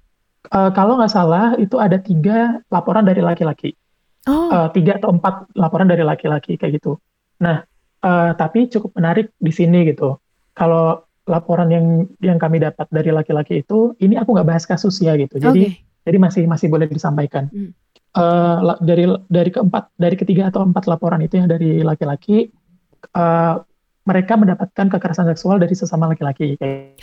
uh, 0.53 0.71
kalau 0.77 1.01
nggak 1.01 1.13
salah 1.13 1.57
itu 1.57 1.81
ada 1.81 1.97
tiga 1.97 2.61
laporan 2.69 3.09
dari 3.09 3.25
laki-laki. 3.25 3.73
Oh. 4.29 4.53
Uh, 4.53 4.69
tiga 4.77 5.01
atau 5.01 5.09
empat 5.09 5.49
laporan 5.57 5.89
dari 5.89 6.05
laki-laki 6.05 6.61
kayak 6.61 6.85
gitu. 6.85 7.01
Nah, 7.41 7.65
Uh, 7.99 8.31
tapi 8.39 8.71
cukup 8.71 8.95
menarik 8.95 9.35
di 9.43 9.51
sini 9.51 9.83
gitu. 9.91 10.23
Kalau 10.55 11.03
laporan 11.27 11.67
yang 11.67 12.07
yang 12.23 12.39
kami 12.39 12.63
dapat 12.63 12.87
dari 12.95 13.11
laki-laki 13.11 13.67
itu, 13.67 13.99
ini 13.99 14.15
aku 14.15 14.39
nggak 14.39 14.47
bahas 14.47 14.71
kasus 14.71 15.03
ya 15.03 15.19
gitu. 15.19 15.43
Jadi 15.43 15.67
okay. 15.67 15.83
jadi 16.07 16.19
masih 16.23 16.43
masih 16.47 16.71
boleh 16.71 16.87
disampaikan. 16.87 17.51
Hmm. 17.51 17.75
Uh, 18.17 18.75
dari 18.81 19.05
dari 19.29 19.53
keempat 19.53 19.95
dari 20.01 20.17
ketiga 20.17 20.49
atau 20.49 20.65
empat 20.65 20.89
laporan 20.89 21.21
itu 21.21 21.39
yang 21.39 21.47
dari 21.47 21.85
laki-laki, 21.85 22.49
uh, 23.15 23.61
mereka 24.09 24.35
mendapatkan 24.41 24.89
kekerasan 24.89 25.29
seksual 25.29 25.61
dari 25.61 25.77
sesama 25.77 26.09
laki-laki 26.09 26.57
kayak 26.57 26.97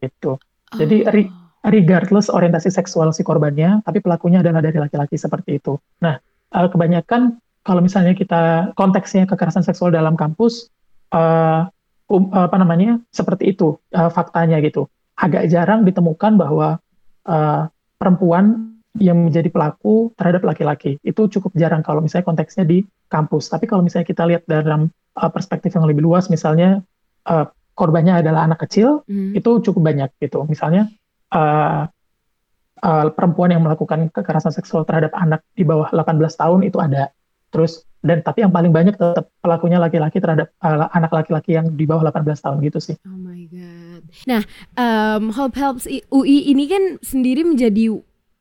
gitu. 0.00 0.40
Jadi 0.74 1.04
oh. 1.04 1.28
regardless 1.68 2.32
orientasi 2.32 2.72
seksual 2.72 3.12
si 3.12 3.20
korbannya, 3.20 3.84
tapi 3.84 4.00
pelakunya 4.00 4.40
adalah 4.40 4.64
dari 4.64 4.80
laki-laki 4.80 5.20
seperti 5.20 5.60
itu. 5.60 5.76
Nah, 6.00 6.16
uh, 6.56 6.68
kebanyakan 6.72 7.36
kalau 7.62 7.84
misalnya 7.84 8.16
kita 8.16 8.72
konteksnya 8.74 9.28
kekerasan 9.28 9.60
seksual 9.60 9.92
dalam 9.92 10.16
kampus, 10.16 10.72
uh, 11.12 11.68
um, 12.08 12.32
apa 12.32 12.56
namanya 12.56 12.96
seperti 13.12 13.52
itu 13.52 13.76
uh, 13.92 14.08
faktanya 14.08 14.56
gitu. 14.64 14.88
Agak 15.20 15.46
jarang 15.52 15.84
ditemukan 15.84 16.40
bahwa 16.40 16.80
uh, 17.28 17.68
perempuan 18.00 18.67
yang 18.96 19.28
menjadi 19.28 19.52
pelaku 19.52 20.16
terhadap 20.16 20.48
laki-laki 20.48 20.96
itu 21.04 21.28
cukup 21.28 21.52
jarang 21.54 21.84
kalau 21.84 22.00
misalnya 22.00 22.24
konteksnya 22.24 22.64
di 22.64 22.82
kampus. 23.12 23.52
Tapi 23.52 23.68
kalau 23.68 23.84
misalnya 23.84 24.08
kita 24.08 24.24
lihat 24.24 24.48
dalam 24.48 24.88
uh, 25.16 25.30
perspektif 25.30 25.76
yang 25.76 25.84
lebih 25.84 26.00
luas, 26.00 26.32
misalnya 26.32 26.80
uh, 27.28 27.46
korbannya 27.76 28.24
adalah 28.24 28.48
anak 28.48 28.64
kecil, 28.64 29.04
hmm. 29.04 29.36
itu 29.36 29.50
cukup 29.60 29.92
banyak 29.92 30.10
gitu. 30.18 30.42
Misalnya 30.48 30.88
uh, 31.30 31.86
uh, 32.82 33.06
perempuan 33.12 33.52
yang 33.52 33.62
melakukan 33.62 34.08
kekerasan 34.10 34.54
seksual 34.54 34.82
terhadap 34.88 35.12
anak 35.14 35.44
di 35.54 35.62
bawah 35.62 35.90
18 35.92 36.18
tahun 36.34 36.60
itu 36.66 36.78
ada 36.80 37.12
terus 37.48 37.88
dan 37.98 38.22
tapi 38.22 38.46
yang 38.46 38.54
paling 38.54 38.70
banyak 38.70 38.94
tetap 38.94 39.26
pelakunya 39.42 39.80
laki-laki 39.82 40.22
terhadap 40.22 40.54
uh, 40.62 40.86
anak 40.94 41.10
laki-laki 41.10 41.58
yang 41.58 41.74
di 41.74 41.82
bawah 41.82 42.06
18 42.06 42.30
tahun 42.44 42.58
gitu 42.62 42.78
sih. 42.78 42.96
Oh 43.02 43.18
my 43.18 43.42
god. 43.50 44.02
Nah, 44.28 44.42
um, 44.78 45.34
Hope 45.34 45.58
Helps 45.58 45.90
UI 46.12 46.46
ini 46.46 46.70
kan 46.70 47.02
sendiri 47.02 47.42
menjadi 47.42 47.90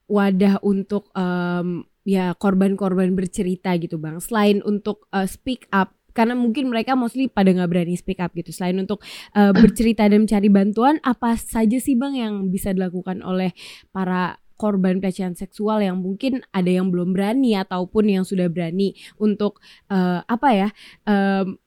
wadah 0.07 0.63
untuk 0.63 1.11
um, 1.13 1.83
ya 2.07 2.31
korban-korban 2.39 3.13
bercerita 3.13 3.75
gitu 3.75 3.99
bang. 3.99 4.23
Selain 4.23 4.63
untuk 4.63 5.05
uh, 5.11 5.27
speak 5.27 5.67
up 5.75 5.91
karena 6.15 6.33
mungkin 6.33 6.73
mereka 6.73 6.97
mostly 6.97 7.29
pada 7.29 7.53
nggak 7.53 7.69
berani 7.69 7.93
speak 7.93 8.17
up 8.23 8.33
gitu. 8.33 8.49
Selain 8.49 8.79
untuk 8.79 9.03
uh, 9.35 9.53
bercerita 9.61 10.07
dan 10.07 10.25
mencari 10.25 10.49
bantuan, 10.49 10.97
apa 11.05 11.37
saja 11.37 11.77
sih 11.77 11.93
bang 11.93 12.17
yang 12.17 12.33
bisa 12.49 12.73
dilakukan 12.73 13.21
oleh 13.21 13.53
para 13.93 14.41
korban 14.57 14.97
pelecehan 14.97 15.37
seksual 15.37 15.85
yang 15.85 16.01
mungkin 16.01 16.41
ada 16.49 16.65
yang 16.65 16.89
belum 16.89 17.13
berani 17.13 17.53
ataupun 17.53 18.09
yang 18.09 18.25
sudah 18.25 18.49
berani 18.49 18.97
untuk 19.21 19.61
uh, 19.93 20.25
apa 20.25 20.49
ya 20.49 20.69
um, 21.05 21.61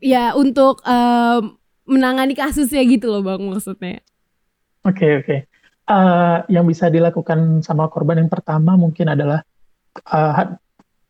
ya 0.00 0.32
untuk 0.32 0.80
um, 0.88 1.60
menangani 1.84 2.32
kasusnya 2.32 2.80
gitu 2.88 3.12
loh 3.12 3.20
bang 3.20 3.44
maksudnya. 3.44 4.00
Oke 4.88 5.04
okay, 5.04 5.10
oke. 5.20 5.26
Okay. 5.28 5.40
Uh, 5.88 6.44
yang 6.52 6.68
bisa 6.68 6.92
dilakukan 6.92 7.64
sama 7.64 7.88
korban 7.88 8.20
yang 8.20 8.28
pertama 8.28 8.76
mungkin 8.76 9.08
adalah 9.08 9.40
uh, 10.04 10.52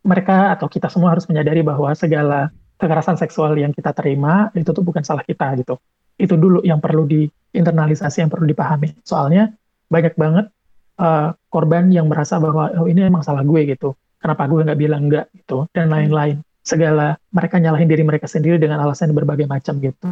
mereka 0.07 0.55
atau 0.55 0.71
kita 0.71 0.87
semua 0.87 1.11
harus 1.11 1.27
menyadari 1.27 1.59
bahwa 1.59 1.91
segala 1.91 2.47
kekerasan 2.79 3.19
seksual 3.19 3.59
yang 3.59 3.75
kita 3.75 3.91
terima 3.91 4.47
itu 4.55 4.71
tuh 4.71 4.79
bukan 4.79 5.03
salah 5.03 5.27
kita 5.27 5.51
gitu. 5.59 5.75
Itu 6.15 6.39
dulu 6.39 6.63
yang 6.63 6.79
perlu 6.79 7.03
diinternalisasi, 7.03 8.23
yang 8.23 8.31
perlu 8.31 8.47
dipahami. 8.47 8.95
Soalnya 9.03 9.51
banyak 9.91 10.15
banget 10.15 10.47
uh, 10.95 11.35
korban 11.51 11.91
yang 11.91 12.07
merasa 12.07 12.39
bahwa 12.39 12.71
oh 12.79 12.87
ini 12.87 13.03
emang 13.03 13.23
salah 13.23 13.43
gue 13.43 13.67
gitu. 13.67 13.99
Kenapa 14.19 14.47
gue 14.47 14.63
nggak 14.63 14.79
bilang 14.79 15.11
enggak 15.11 15.27
gitu. 15.35 15.67
Dan 15.75 15.91
lain-lain. 15.91 16.39
Segala 16.63 17.19
mereka 17.35 17.59
nyalahin 17.59 17.87
diri 17.87 18.03
mereka 18.07 18.31
sendiri 18.31 18.55
dengan 18.55 18.79
alasan 18.83 19.11
berbagai 19.11 19.43
macam 19.43 19.79
gitu. 19.83 20.07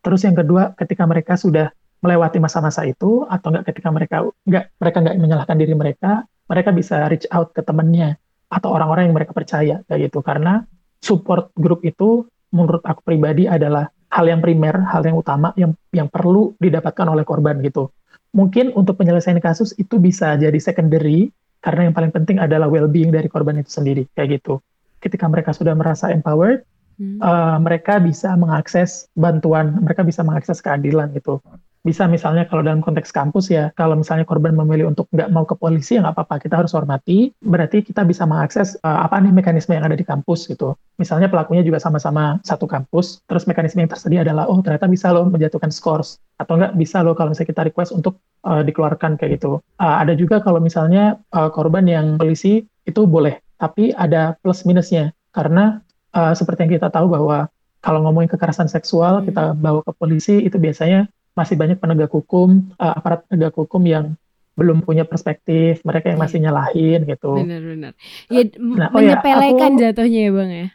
Terus 0.00 0.20
yang 0.26 0.34
kedua 0.34 0.74
ketika 0.74 1.06
mereka 1.06 1.38
sudah 1.38 1.70
melewati 2.00 2.40
masa-masa 2.40 2.84
itu 2.88 3.28
atau 3.28 3.52
enggak 3.52 3.64
ketika 3.72 3.88
mereka 3.92 4.16
enggak 4.48 4.64
mereka 4.80 4.96
nggak 5.04 5.16
menyalahkan 5.20 5.56
diri 5.56 5.74
mereka 5.76 6.10
mereka 6.48 6.70
bisa 6.72 6.96
reach 7.06 7.28
out 7.30 7.52
ke 7.52 7.60
temennya 7.60 8.16
atau 8.50 8.74
orang-orang 8.74 9.08
yang 9.08 9.16
mereka 9.16 9.36
percaya 9.36 9.84
kayak 9.86 10.10
gitu 10.10 10.24
karena 10.24 10.64
support 10.98 11.52
group 11.54 11.84
itu 11.86 12.26
menurut 12.50 12.82
aku 12.82 13.06
pribadi 13.06 13.46
adalah 13.46 13.86
hal 14.10 14.26
yang 14.26 14.42
primer, 14.42 14.74
hal 14.90 15.06
yang 15.06 15.14
utama 15.14 15.54
yang 15.54 15.70
yang 15.94 16.10
perlu 16.10 16.58
didapatkan 16.58 17.06
oleh 17.06 17.22
korban 17.22 17.62
gitu 17.62 17.94
mungkin 18.34 18.74
untuk 18.74 18.98
penyelesaian 18.98 19.38
kasus 19.42 19.74
itu 19.78 19.98
bisa 19.98 20.34
jadi 20.38 20.56
secondary 20.58 21.30
karena 21.60 21.90
yang 21.90 21.94
paling 21.94 22.12
penting 22.14 22.40
adalah 22.40 22.72
well-being 22.72 23.12
dari 23.12 23.28
korban 23.28 23.60
itu 23.60 23.68
sendiri 23.68 24.08
kayak 24.16 24.40
gitu. 24.40 24.64
Ketika 25.00 25.28
mereka 25.28 25.52
sudah 25.52 25.76
merasa 25.76 26.08
empowered, 26.08 26.64
hmm. 26.96 27.20
uh, 27.20 27.60
mereka 27.60 28.00
bisa 28.00 28.32
mengakses 28.36 29.08
bantuan, 29.12 29.76
mereka 29.80 30.00
bisa 30.04 30.24
mengakses 30.24 30.64
keadilan 30.64 31.12
gitu 31.12 31.40
bisa 31.80 32.04
misalnya 32.04 32.44
kalau 32.44 32.60
dalam 32.60 32.84
konteks 32.84 33.08
kampus 33.08 33.48
ya 33.48 33.72
kalau 33.72 33.96
misalnya 33.96 34.28
korban 34.28 34.52
memilih 34.52 34.92
untuk 34.92 35.08
nggak 35.08 35.32
mau 35.32 35.48
ke 35.48 35.56
polisi 35.56 35.96
ya 35.96 36.04
nggak 36.04 36.16
apa-apa 36.16 36.36
kita 36.44 36.60
harus 36.60 36.72
hormati. 36.76 37.32
Berarti 37.40 37.80
kita 37.80 38.04
bisa 38.04 38.28
mengakses 38.28 38.76
uh, 38.84 39.04
apa 39.04 39.16
nih 39.20 39.32
mekanisme 39.32 39.72
yang 39.72 39.88
ada 39.88 39.96
di 39.96 40.04
kampus 40.04 40.44
gitu. 40.48 40.76
Misalnya 41.00 41.32
pelakunya 41.32 41.64
juga 41.64 41.80
sama-sama 41.80 42.36
satu 42.44 42.68
kampus 42.68 43.24
terus 43.24 43.48
mekanisme 43.48 43.80
yang 43.80 43.90
tersedia 43.90 44.20
adalah 44.20 44.44
oh 44.48 44.60
ternyata 44.60 44.84
bisa 44.92 45.08
loh 45.08 45.24
menjatuhkan 45.24 45.72
scores. 45.72 46.20
Atau 46.36 46.60
nggak 46.60 46.76
bisa 46.76 47.00
loh 47.00 47.16
kalau 47.16 47.32
misalnya 47.32 47.50
kita 47.56 47.62
request 47.72 47.96
untuk 47.96 48.20
uh, 48.44 48.60
dikeluarkan 48.60 49.16
kayak 49.16 49.40
gitu. 49.40 49.64
Uh, 49.80 49.96
ada 50.04 50.12
juga 50.12 50.44
kalau 50.44 50.60
misalnya 50.60 51.16
uh, 51.32 51.48
korban 51.48 51.88
yang 51.88 52.20
polisi 52.20 52.60
itu 52.84 53.08
boleh 53.08 53.40
tapi 53.56 53.96
ada 53.96 54.36
plus 54.44 54.68
minusnya. 54.68 55.16
Karena 55.32 55.80
uh, 56.12 56.32
seperti 56.36 56.68
yang 56.68 56.72
kita 56.76 56.92
tahu 56.92 57.08
bahwa 57.08 57.48
kalau 57.80 58.04
ngomongin 58.04 58.28
kekerasan 58.28 58.68
seksual 58.68 59.20
hmm. 59.20 59.32
kita 59.32 59.44
bawa 59.56 59.80
ke 59.80 59.92
polisi 59.96 60.44
itu 60.44 60.60
biasanya 60.60 61.08
masih 61.40 61.56
banyak 61.56 61.80
penegak 61.80 62.12
hukum, 62.12 62.68
uh, 62.76 62.92
aparat 62.92 63.24
penegak 63.24 63.56
hukum 63.56 63.80
yang 63.88 64.12
belum 64.60 64.84
punya 64.84 65.08
perspektif, 65.08 65.80
mereka 65.88 66.12
yang 66.12 66.20
masih 66.20 66.36
iya. 66.36 66.44
nyalahin 66.52 67.00
gitu. 67.08 67.32
Benar-benar. 67.32 67.92
Ya 68.28 68.42
nah, 68.60 68.92
oh 68.92 69.00
ya, 69.00 69.16
menyepelekan 69.16 69.72
ya, 69.80 69.80
jatuhnya 69.88 70.20
ya 70.20 70.32
bang 70.36 70.50
ya. 70.52 70.68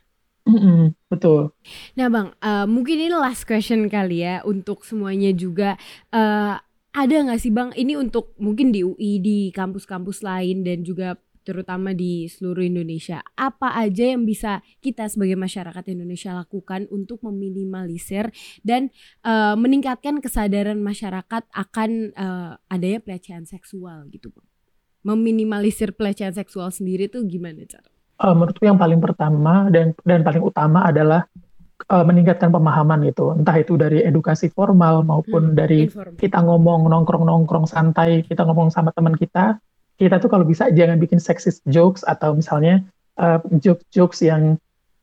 Mm 0.45 0.59
-mm, 0.61 0.81
betul. 1.09 1.41
Nah 1.97 2.07
bang, 2.09 2.27
uh, 2.41 2.65
mungkin 2.65 2.97
ini 3.01 3.13
last 3.13 3.45
question 3.45 3.85
kali 3.85 4.25
ya 4.25 4.41
untuk 4.41 4.81
semuanya 4.81 5.29
juga. 5.37 5.77
Uh, 6.09 6.57
ada 6.95 7.15
nggak 7.27 7.41
sih 7.41 7.51
bang? 7.51 7.69
Ini 7.75 7.99
untuk 7.99 8.33
mungkin 8.39 8.71
di 8.71 8.81
UI, 8.81 9.19
di 9.19 9.51
kampus-kampus 9.51 10.23
lain 10.23 10.63
dan 10.63 10.81
juga 10.81 11.19
terutama 11.45 11.93
di 11.93 12.25
seluruh 12.25 12.65
Indonesia. 12.65 13.21
Apa 13.37 13.77
aja 13.77 14.11
yang 14.11 14.25
bisa 14.25 14.65
kita 14.81 15.05
sebagai 15.05 15.37
masyarakat 15.37 15.85
Indonesia 15.93 16.33
lakukan 16.33 16.89
untuk 16.89 17.21
meminimalisir 17.21 18.33
dan 18.65 18.89
uh, 19.21 19.53
meningkatkan 19.53 20.19
kesadaran 20.19 20.81
masyarakat 20.81 21.45
akan 21.53 21.89
uh, 22.17 22.57
adanya 22.67 22.99
pelecehan 22.99 23.45
seksual 23.45 24.09
gitu, 24.09 24.33
Bang? 24.33 24.49
Meminimalisir 25.05 25.93
pelecehan 25.93 26.33
seksual 26.33 26.73
sendiri 26.73 27.05
tuh 27.05 27.21
gimana 27.29 27.61
cara? 27.69 27.87
Uh, 28.17 28.33
menurutku 28.33 28.65
yang 28.65 28.81
paling 28.81 28.97
pertama 28.97 29.69
dan 29.69 29.93
dan 30.01 30.25
paling 30.25 30.41
utama 30.41 30.81
adalah 30.87 31.29
uh, 31.91 32.05
meningkatkan 32.05 32.49
pemahaman 32.49 33.03
gitu, 33.05 33.35
entah 33.35 33.55
itu 33.59 33.75
dari 33.75 34.01
edukasi 34.01 34.49
formal 34.49 35.03
maupun 35.03 35.51
hmm, 35.51 35.55
dari 35.55 35.79
informal. 35.87 36.17
kita 36.17 36.39
ngomong 36.41 36.81
nongkrong-nongkrong 36.89 37.67
santai, 37.67 38.23
kita 38.25 38.47
ngomong 38.47 38.71
sama 38.71 38.95
teman 38.95 39.13
kita, 39.13 39.59
kita 39.95 40.19
tuh 40.19 40.27
kalau 40.27 40.43
bisa 40.43 40.67
jangan 40.71 40.99
bikin 40.99 41.19
sexist 41.19 41.63
jokes 41.67 42.03
atau 42.03 42.35
misalnya 42.35 42.83
uh, 43.19 43.39
jokes-jokes 43.59 44.19
yang 44.23 44.59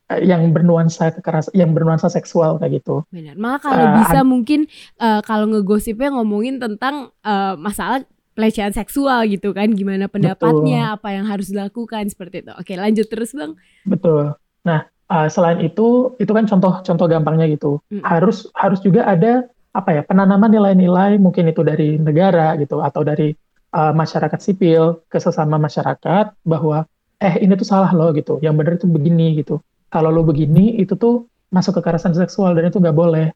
uh, 0.09 0.21
yang 0.21 0.53
bernuansa 0.53 1.13
kekeras 1.17 1.49
yang 1.57 1.73
bernuansa 1.73 2.09
seksual 2.09 2.61
kayak 2.61 2.83
gitu. 2.83 3.01
Benar. 3.09 3.35
Maka 3.37 3.73
kalau 3.73 3.87
uh, 3.89 3.93
bisa 4.05 4.19
mungkin 4.21 4.59
uh, 5.01 5.21
kalau 5.25 5.49
ngegosipnya 5.49 6.13
ngomongin 6.13 6.61
tentang 6.61 7.09
uh, 7.25 7.57
masalah 7.57 8.05
pelecehan 8.33 8.73
seksual 8.73 9.29
gitu 9.29 9.53
kan 9.53 9.69
gimana 9.77 10.09
pendapatnya, 10.09 10.93
betul. 10.93 10.97
apa 10.97 11.09
yang 11.13 11.25
harus 11.29 11.53
dilakukan 11.53 12.09
seperti 12.09 12.41
itu. 12.41 12.53
Oke, 12.57 12.73
lanjut 12.73 13.05
terus, 13.05 13.29
Bang. 13.37 13.53
Betul. 13.85 14.33
Nah, 14.65 14.89
uh, 15.09 15.29
selain 15.29 15.61
itu 15.61 16.17
itu 16.17 16.31
kan 16.33 16.49
contoh-contoh 16.49 17.05
gampangnya 17.05 17.45
gitu. 17.53 17.77
Mm. 17.93 18.01
Harus 18.01 18.49
harus 18.57 18.81
juga 18.81 19.05
ada 19.05 19.45
apa 19.73 19.89
ya 19.89 20.01
penanaman 20.05 20.53
nilai-nilai 20.53 21.17
mungkin 21.17 21.49
itu 21.49 21.65
dari 21.65 21.97
negara 21.97 22.53
gitu 22.61 22.77
atau 22.81 23.01
dari 23.01 23.33
uh, 23.73 23.91
masyarakat 23.91 24.39
sipil 24.39 25.01
ke 25.09 25.17
sesama 25.17 25.57
masyarakat 25.57 26.37
bahwa 26.45 26.85
eh 27.17 27.41
ini 27.41 27.57
tuh 27.57 27.67
salah 27.67 27.91
loh 27.91 28.13
gitu, 28.13 28.37
yang 28.45 28.53
benar 28.53 28.77
itu 28.77 28.85
begini 28.85 29.41
gitu. 29.41 29.59
Kalau 29.89 30.09
lo 30.13 30.21
begini 30.21 30.77
itu 30.77 30.93
tuh 30.93 31.25
masuk 31.53 31.81
kekerasan 31.81 32.13
seksual 32.13 32.53
dan 32.53 32.69
itu 32.69 32.77
nggak 32.77 32.97
boleh. 32.97 33.29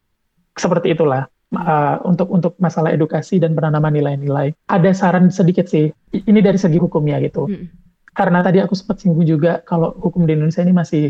Seperti 0.58 0.90
itulah 0.94 1.30
uh, 1.54 1.96
untuk 2.02 2.28
untuk 2.34 2.52
masalah 2.58 2.90
edukasi 2.90 3.38
dan 3.38 3.54
penanaman 3.54 3.94
nilai-nilai. 3.94 4.54
Ada 4.66 4.90
saran 4.90 5.30
sedikit 5.30 5.70
sih, 5.70 5.90
ini 6.14 6.40
dari 6.42 6.58
segi 6.58 6.82
hukumnya 6.82 7.22
gitu. 7.22 7.46
Hmm. 7.46 7.70
Karena 8.10 8.42
tadi 8.42 8.58
aku 8.58 8.74
sempat 8.74 8.98
singgung 8.98 9.22
juga 9.22 9.62
kalau 9.62 9.94
hukum 9.94 10.26
di 10.26 10.34
Indonesia 10.34 10.66
ini 10.66 10.74
masih 10.74 11.04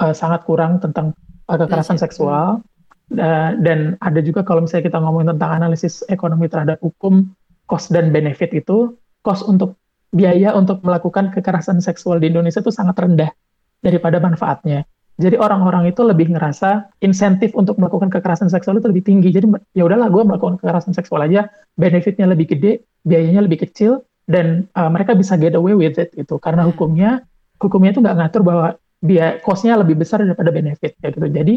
uh, 0.00 0.16
sangat 0.16 0.48
kurang 0.48 0.80
tentang 0.80 1.12
uh, 1.52 1.56
kekerasan 1.60 2.00
seksual. 2.00 2.64
Uh, 3.06 3.54
dan 3.62 3.94
ada 4.02 4.18
juga 4.18 4.42
kalau 4.42 4.66
misalnya 4.66 4.90
kita 4.90 4.98
ngomongin 4.98 5.36
tentang 5.36 5.62
analisis 5.62 6.02
ekonomi 6.10 6.50
terhadap 6.50 6.80
hukum, 6.82 7.28
cost 7.66 7.90
dan 7.90 8.14
benefit 8.14 8.54
itu 8.54 8.94
cost 9.22 9.42
untuk 9.46 9.78
biaya 10.14 10.54
untuk 10.54 10.80
melakukan 10.86 11.34
kekerasan 11.34 11.82
seksual 11.82 12.22
di 12.22 12.30
Indonesia 12.30 12.62
itu 12.62 12.72
sangat 12.72 12.96
rendah 12.96 13.30
daripada 13.82 14.22
manfaatnya. 14.22 14.86
Jadi 15.16 15.40
orang-orang 15.40 15.88
itu 15.88 16.04
lebih 16.04 16.28
ngerasa 16.28 16.92
insentif 17.00 17.56
untuk 17.56 17.80
melakukan 17.80 18.12
kekerasan 18.12 18.52
seksual 18.52 18.76
itu 18.76 18.92
lebih 18.92 19.04
tinggi. 19.04 19.32
Jadi 19.32 19.48
ya 19.72 19.88
udahlah 19.88 20.12
gue 20.12 20.22
melakukan 20.28 20.60
kekerasan 20.60 20.92
seksual 20.92 21.24
aja, 21.24 21.48
benefitnya 21.80 22.28
lebih 22.28 22.52
gede, 22.52 22.84
biayanya 23.08 23.48
lebih 23.48 23.64
kecil, 23.64 24.04
dan 24.28 24.68
uh, 24.76 24.92
mereka 24.92 25.16
bisa 25.16 25.40
get 25.40 25.56
away 25.56 25.72
with 25.72 25.96
it 25.96 26.12
gitu. 26.12 26.36
Karena 26.36 26.68
hmm. 26.68 26.76
hukumnya 26.76 27.10
hukumnya 27.56 27.96
itu 27.96 28.04
nggak 28.04 28.16
ngatur 28.20 28.42
bahwa 28.44 28.66
biaya 29.00 29.40
costnya 29.40 29.80
lebih 29.80 29.96
besar 29.96 30.20
daripada 30.20 30.52
benefit 30.52 31.00
kayak 31.00 31.16
gitu. 31.16 31.28
Jadi 31.32 31.54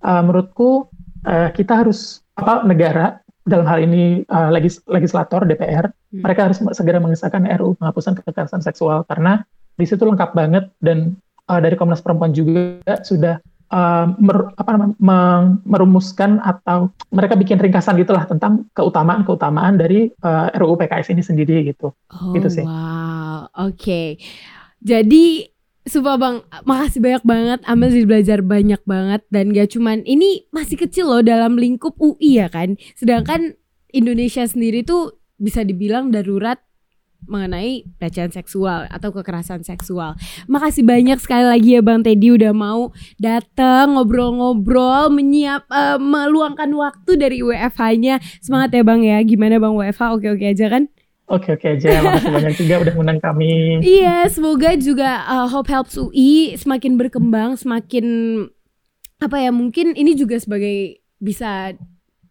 uh, 0.00 0.22
menurutku 0.24 0.88
uh, 1.28 1.52
kita 1.52 1.84
harus 1.84 2.24
apa 2.40 2.64
negara 2.64 3.20
dalam 3.44 3.68
hal 3.68 3.84
ini 3.84 4.24
uh, 4.32 4.48
legis 4.48 4.80
legislator 4.88 5.44
DPR 5.44 5.88
hmm. 5.88 6.24
mereka 6.24 6.48
harus 6.48 6.58
segera 6.72 6.96
mengesahkan 6.96 7.44
RUU 7.60 7.76
penghapusan 7.76 8.16
kekerasan 8.16 8.64
seksual 8.64 9.04
karena 9.04 9.44
di 9.76 9.84
situ 9.84 10.02
lengkap 10.06 10.32
banget 10.32 10.72
dan 10.80 11.18
uh, 11.52 11.60
dari 11.60 11.76
Komnas 11.76 12.00
Perempuan 12.00 12.32
juga 12.32 12.80
sudah 13.04 13.36
uh, 13.74 14.06
mer, 14.16 14.54
apa 14.56 14.70
namanya 14.74 14.96
merumuskan 15.66 16.40
atau 16.40 16.88
mereka 17.12 17.34
bikin 17.36 17.60
ringkasan 17.60 18.00
gitulah 18.00 18.24
tentang 18.24 18.64
keutamaan-keutamaan 18.72 19.76
dari 19.76 20.08
uh, 20.24 20.48
RUU 20.56 20.80
PKS 20.80 21.12
ini 21.12 21.22
sendiri 21.22 21.68
gitu. 21.68 21.92
Oh, 21.92 22.32
gitu 22.32 22.48
sih. 22.48 22.64
Wow, 22.64 23.50
oke. 23.50 23.76
Okay. 23.76 24.08
Jadi 24.84 25.53
Sumpah 25.84 26.16
bang, 26.16 26.36
makasih 26.64 27.00
banyak 27.04 27.24
banget 27.28 27.60
Amel 27.68 27.92
jadi 27.92 28.08
belajar 28.08 28.38
banyak 28.40 28.80
banget 28.88 29.20
Dan 29.28 29.52
gak 29.52 29.76
cuman, 29.76 30.00
ini 30.08 30.48
masih 30.48 30.80
kecil 30.80 31.12
loh 31.12 31.20
dalam 31.20 31.60
lingkup 31.60 32.00
UI 32.00 32.40
ya 32.40 32.48
kan 32.48 32.80
Sedangkan 32.96 33.60
Indonesia 33.92 34.48
sendiri 34.48 34.80
tuh 34.80 35.20
bisa 35.36 35.60
dibilang 35.60 36.08
darurat 36.08 36.64
mengenai 37.24 37.88
pelecehan 37.96 38.28
seksual 38.28 38.84
atau 38.92 39.08
kekerasan 39.08 39.64
seksual. 39.64 40.16
Makasih 40.44 40.84
banyak 40.84 41.16
sekali 41.20 41.44
lagi 41.48 41.70
ya 41.76 41.80
Bang 41.80 42.04
Teddy 42.04 42.36
udah 42.36 42.52
mau 42.52 42.92
datang 43.16 43.96
ngobrol-ngobrol, 43.96 45.08
menyiap 45.08 45.64
uh, 45.72 45.96
meluangkan 45.96 46.68
waktu 46.76 47.16
dari 47.16 47.40
WFH-nya. 47.40 48.20
Semangat 48.44 48.76
ya 48.76 48.84
Bang 48.84 49.00
ya. 49.00 49.20
Gimana 49.24 49.56
Bang 49.56 49.72
WFH? 49.76 50.20
Oke-oke 50.20 50.52
aja 50.52 50.68
kan? 50.68 50.92
Oke 51.24 51.56
oke 51.56 51.64
aja, 51.64 52.04
makasih 52.04 52.32
banyak 52.36 52.54
juga 52.60 52.74
udah 52.84 52.92
mengundang 52.92 53.20
kami. 53.24 53.80
Iya, 53.80 54.28
semoga 54.28 54.76
juga 54.76 55.24
uh, 55.24 55.48
Hope 55.48 55.72
Helps 55.72 55.96
UI 55.96 56.52
semakin 56.60 57.00
berkembang, 57.00 57.56
semakin 57.56 58.04
apa 59.24 59.40
ya 59.40 59.48
mungkin 59.48 59.96
ini 59.96 60.12
juga 60.12 60.36
sebagai 60.36 61.00
bisa 61.16 61.72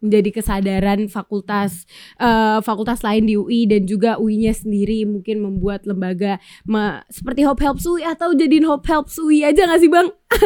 menjadi 0.04 0.30
kesadaran 0.36 1.08
fakultas 1.08 1.88
uh, 2.20 2.60
fakultas 2.60 3.00
lain 3.00 3.24
di 3.24 3.40
UI 3.40 3.64
dan 3.64 3.88
juga 3.88 4.20
UI-nya 4.20 4.52
sendiri 4.52 5.08
mungkin 5.08 5.40
membuat 5.40 5.88
lembaga 5.88 6.36
me, 6.68 7.00
seperti 7.08 7.48
Hope 7.48 7.64
Helps 7.64 7.88
UI 7.88 8.04
atau 8.04 8.36
jadiin 8.36 8.68
Hope 8.68 8.84
Helps 8.84 9.16
UI 9.16 9.48
aja 9.48 9.64
gak 9.64 9.80
sih 9.80 9.88
Bang? 9.88 10.12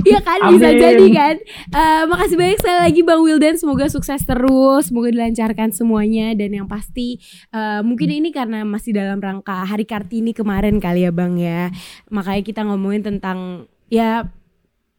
Iya 0.00 0.20
kan 0.24 0.40
Amin. 0.40 0.56
bisa 0.56 0.68
jadi 0.72 1.06
kan. 1.12 1.34
Uh, 1.70 2.02
makasih 2.08 2.36
banyak 2.40 2.58
sekali 2.60 2.78
lagi 2.80 3.00
Bang 3.04 3.20
Wildan 3.20 3.56
semoga 3.60 3.86
sukses 3.92 4.24
terus, 4.24 4.88
semoga 4.88 5.12
dilancarkan 5.12 5.70
semuanya 5.76 6.32
dan 6.32 6.56
yang 6.56 6.66
pasti 6.66 7.20
uh, 7.52 7.84
mungkin 7.84 8.08
ini 8.08 8.32
karena 8.32 8.64
masih 8.64 8.96
dalam 8.96 9.20
rangka 9.20 9.68
Hari 9.68 9.84
Kartini 9.84 10.32
kemarin 10.32 10.80
kali 10.80 11.04
ya 11.04 11.12
Bang 11.12 11.36
ya. 11.36 11.68
Makanya 12.08 12.42
kita 12.42 12.60
ngomongin 12.64 13.04
tentang 13.04 13.68
ya 13.92 14.24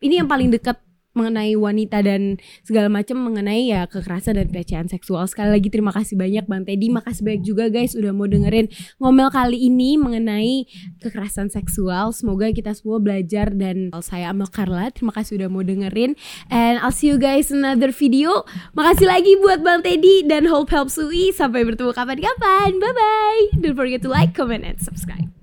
ini 0.01 0.21
yang 0.21 0.29
paling 0.29 0.53
dekat 0.53 0.77
mengenai 1.11 1.55
wanita 1.59 1.99
dan 2.03 2.39
segala 2.63 2.87
macam 2.87 3.19
mengenai 3.19 3.67
ya 3.67 3.85
kekerasan 3.87 4.39
dan 4.39 4.47
pelecehan 4.47 4.87
seksual. 4.87 5.27
Sekali 5.27 5.59
lagi 5.59 5.67
terima 5.67 5.91
kasih 5.91 6.15
banyak 6.15 6.45
Bang 6.47 6.63
Teddy, 6.63 6.87
makasih 6.91 7.21
banyak 7.23 7.43
juga 7.43 7.67
guys 7.67 7.93
udah 7.97 8.11
mau 8.15 8.27
dengerin 8.27 8.71
ngomel 9.01 9.29
kali 9.31 9.57
ini 9.67 9.99
mengenai 9.99 10.65
kekerasan 11.03 11.51
seksual. 11.51 12.15
Semoga 12.15 12.49
kita 12.55 12.71
semua 12.71 13.03
belajar 13.03 13.51
dan 13.51 13.91
saya 13.99 14.31
Amel 14.31 14.47
Carla, 14.47 14.87
terima 14.91 15.11
kasih 15.11 15.41
udah 15.41 15.49
mau 15.51 15.63
dengerin 15.63 16.15
and 16.47 16.79
I'll 16.79 16.95
see 16.95 17.11
you 17.11 17.19
guys 17.19 17.51
in 17.51 17.63
another 17.63 17.91
video. 17.91 18.47
Makasih 18.73 19.07
lagi 19.07 19.35
buat 19.39 19.59
Bang 19.61 19.83
Teddy 19.83 20.23
dan 20.25 20.47
Hope 20.47 20.71
Help 20.71 20.87
Sui. 20.87 21.35
Sampai 21.35 21.67
bertemu 21.67 21.91
kapan-kapan. 21.91 22.79
Bye 22.79 22.93
bye. 22.95 23.43
Don't 23.59 23.75
forget 23.75 24.01
to 24.01 24.09
like, 24.09 24.31
comment 24.31 24.63
and 24.63 24.79
subscribe. 24.79 25.40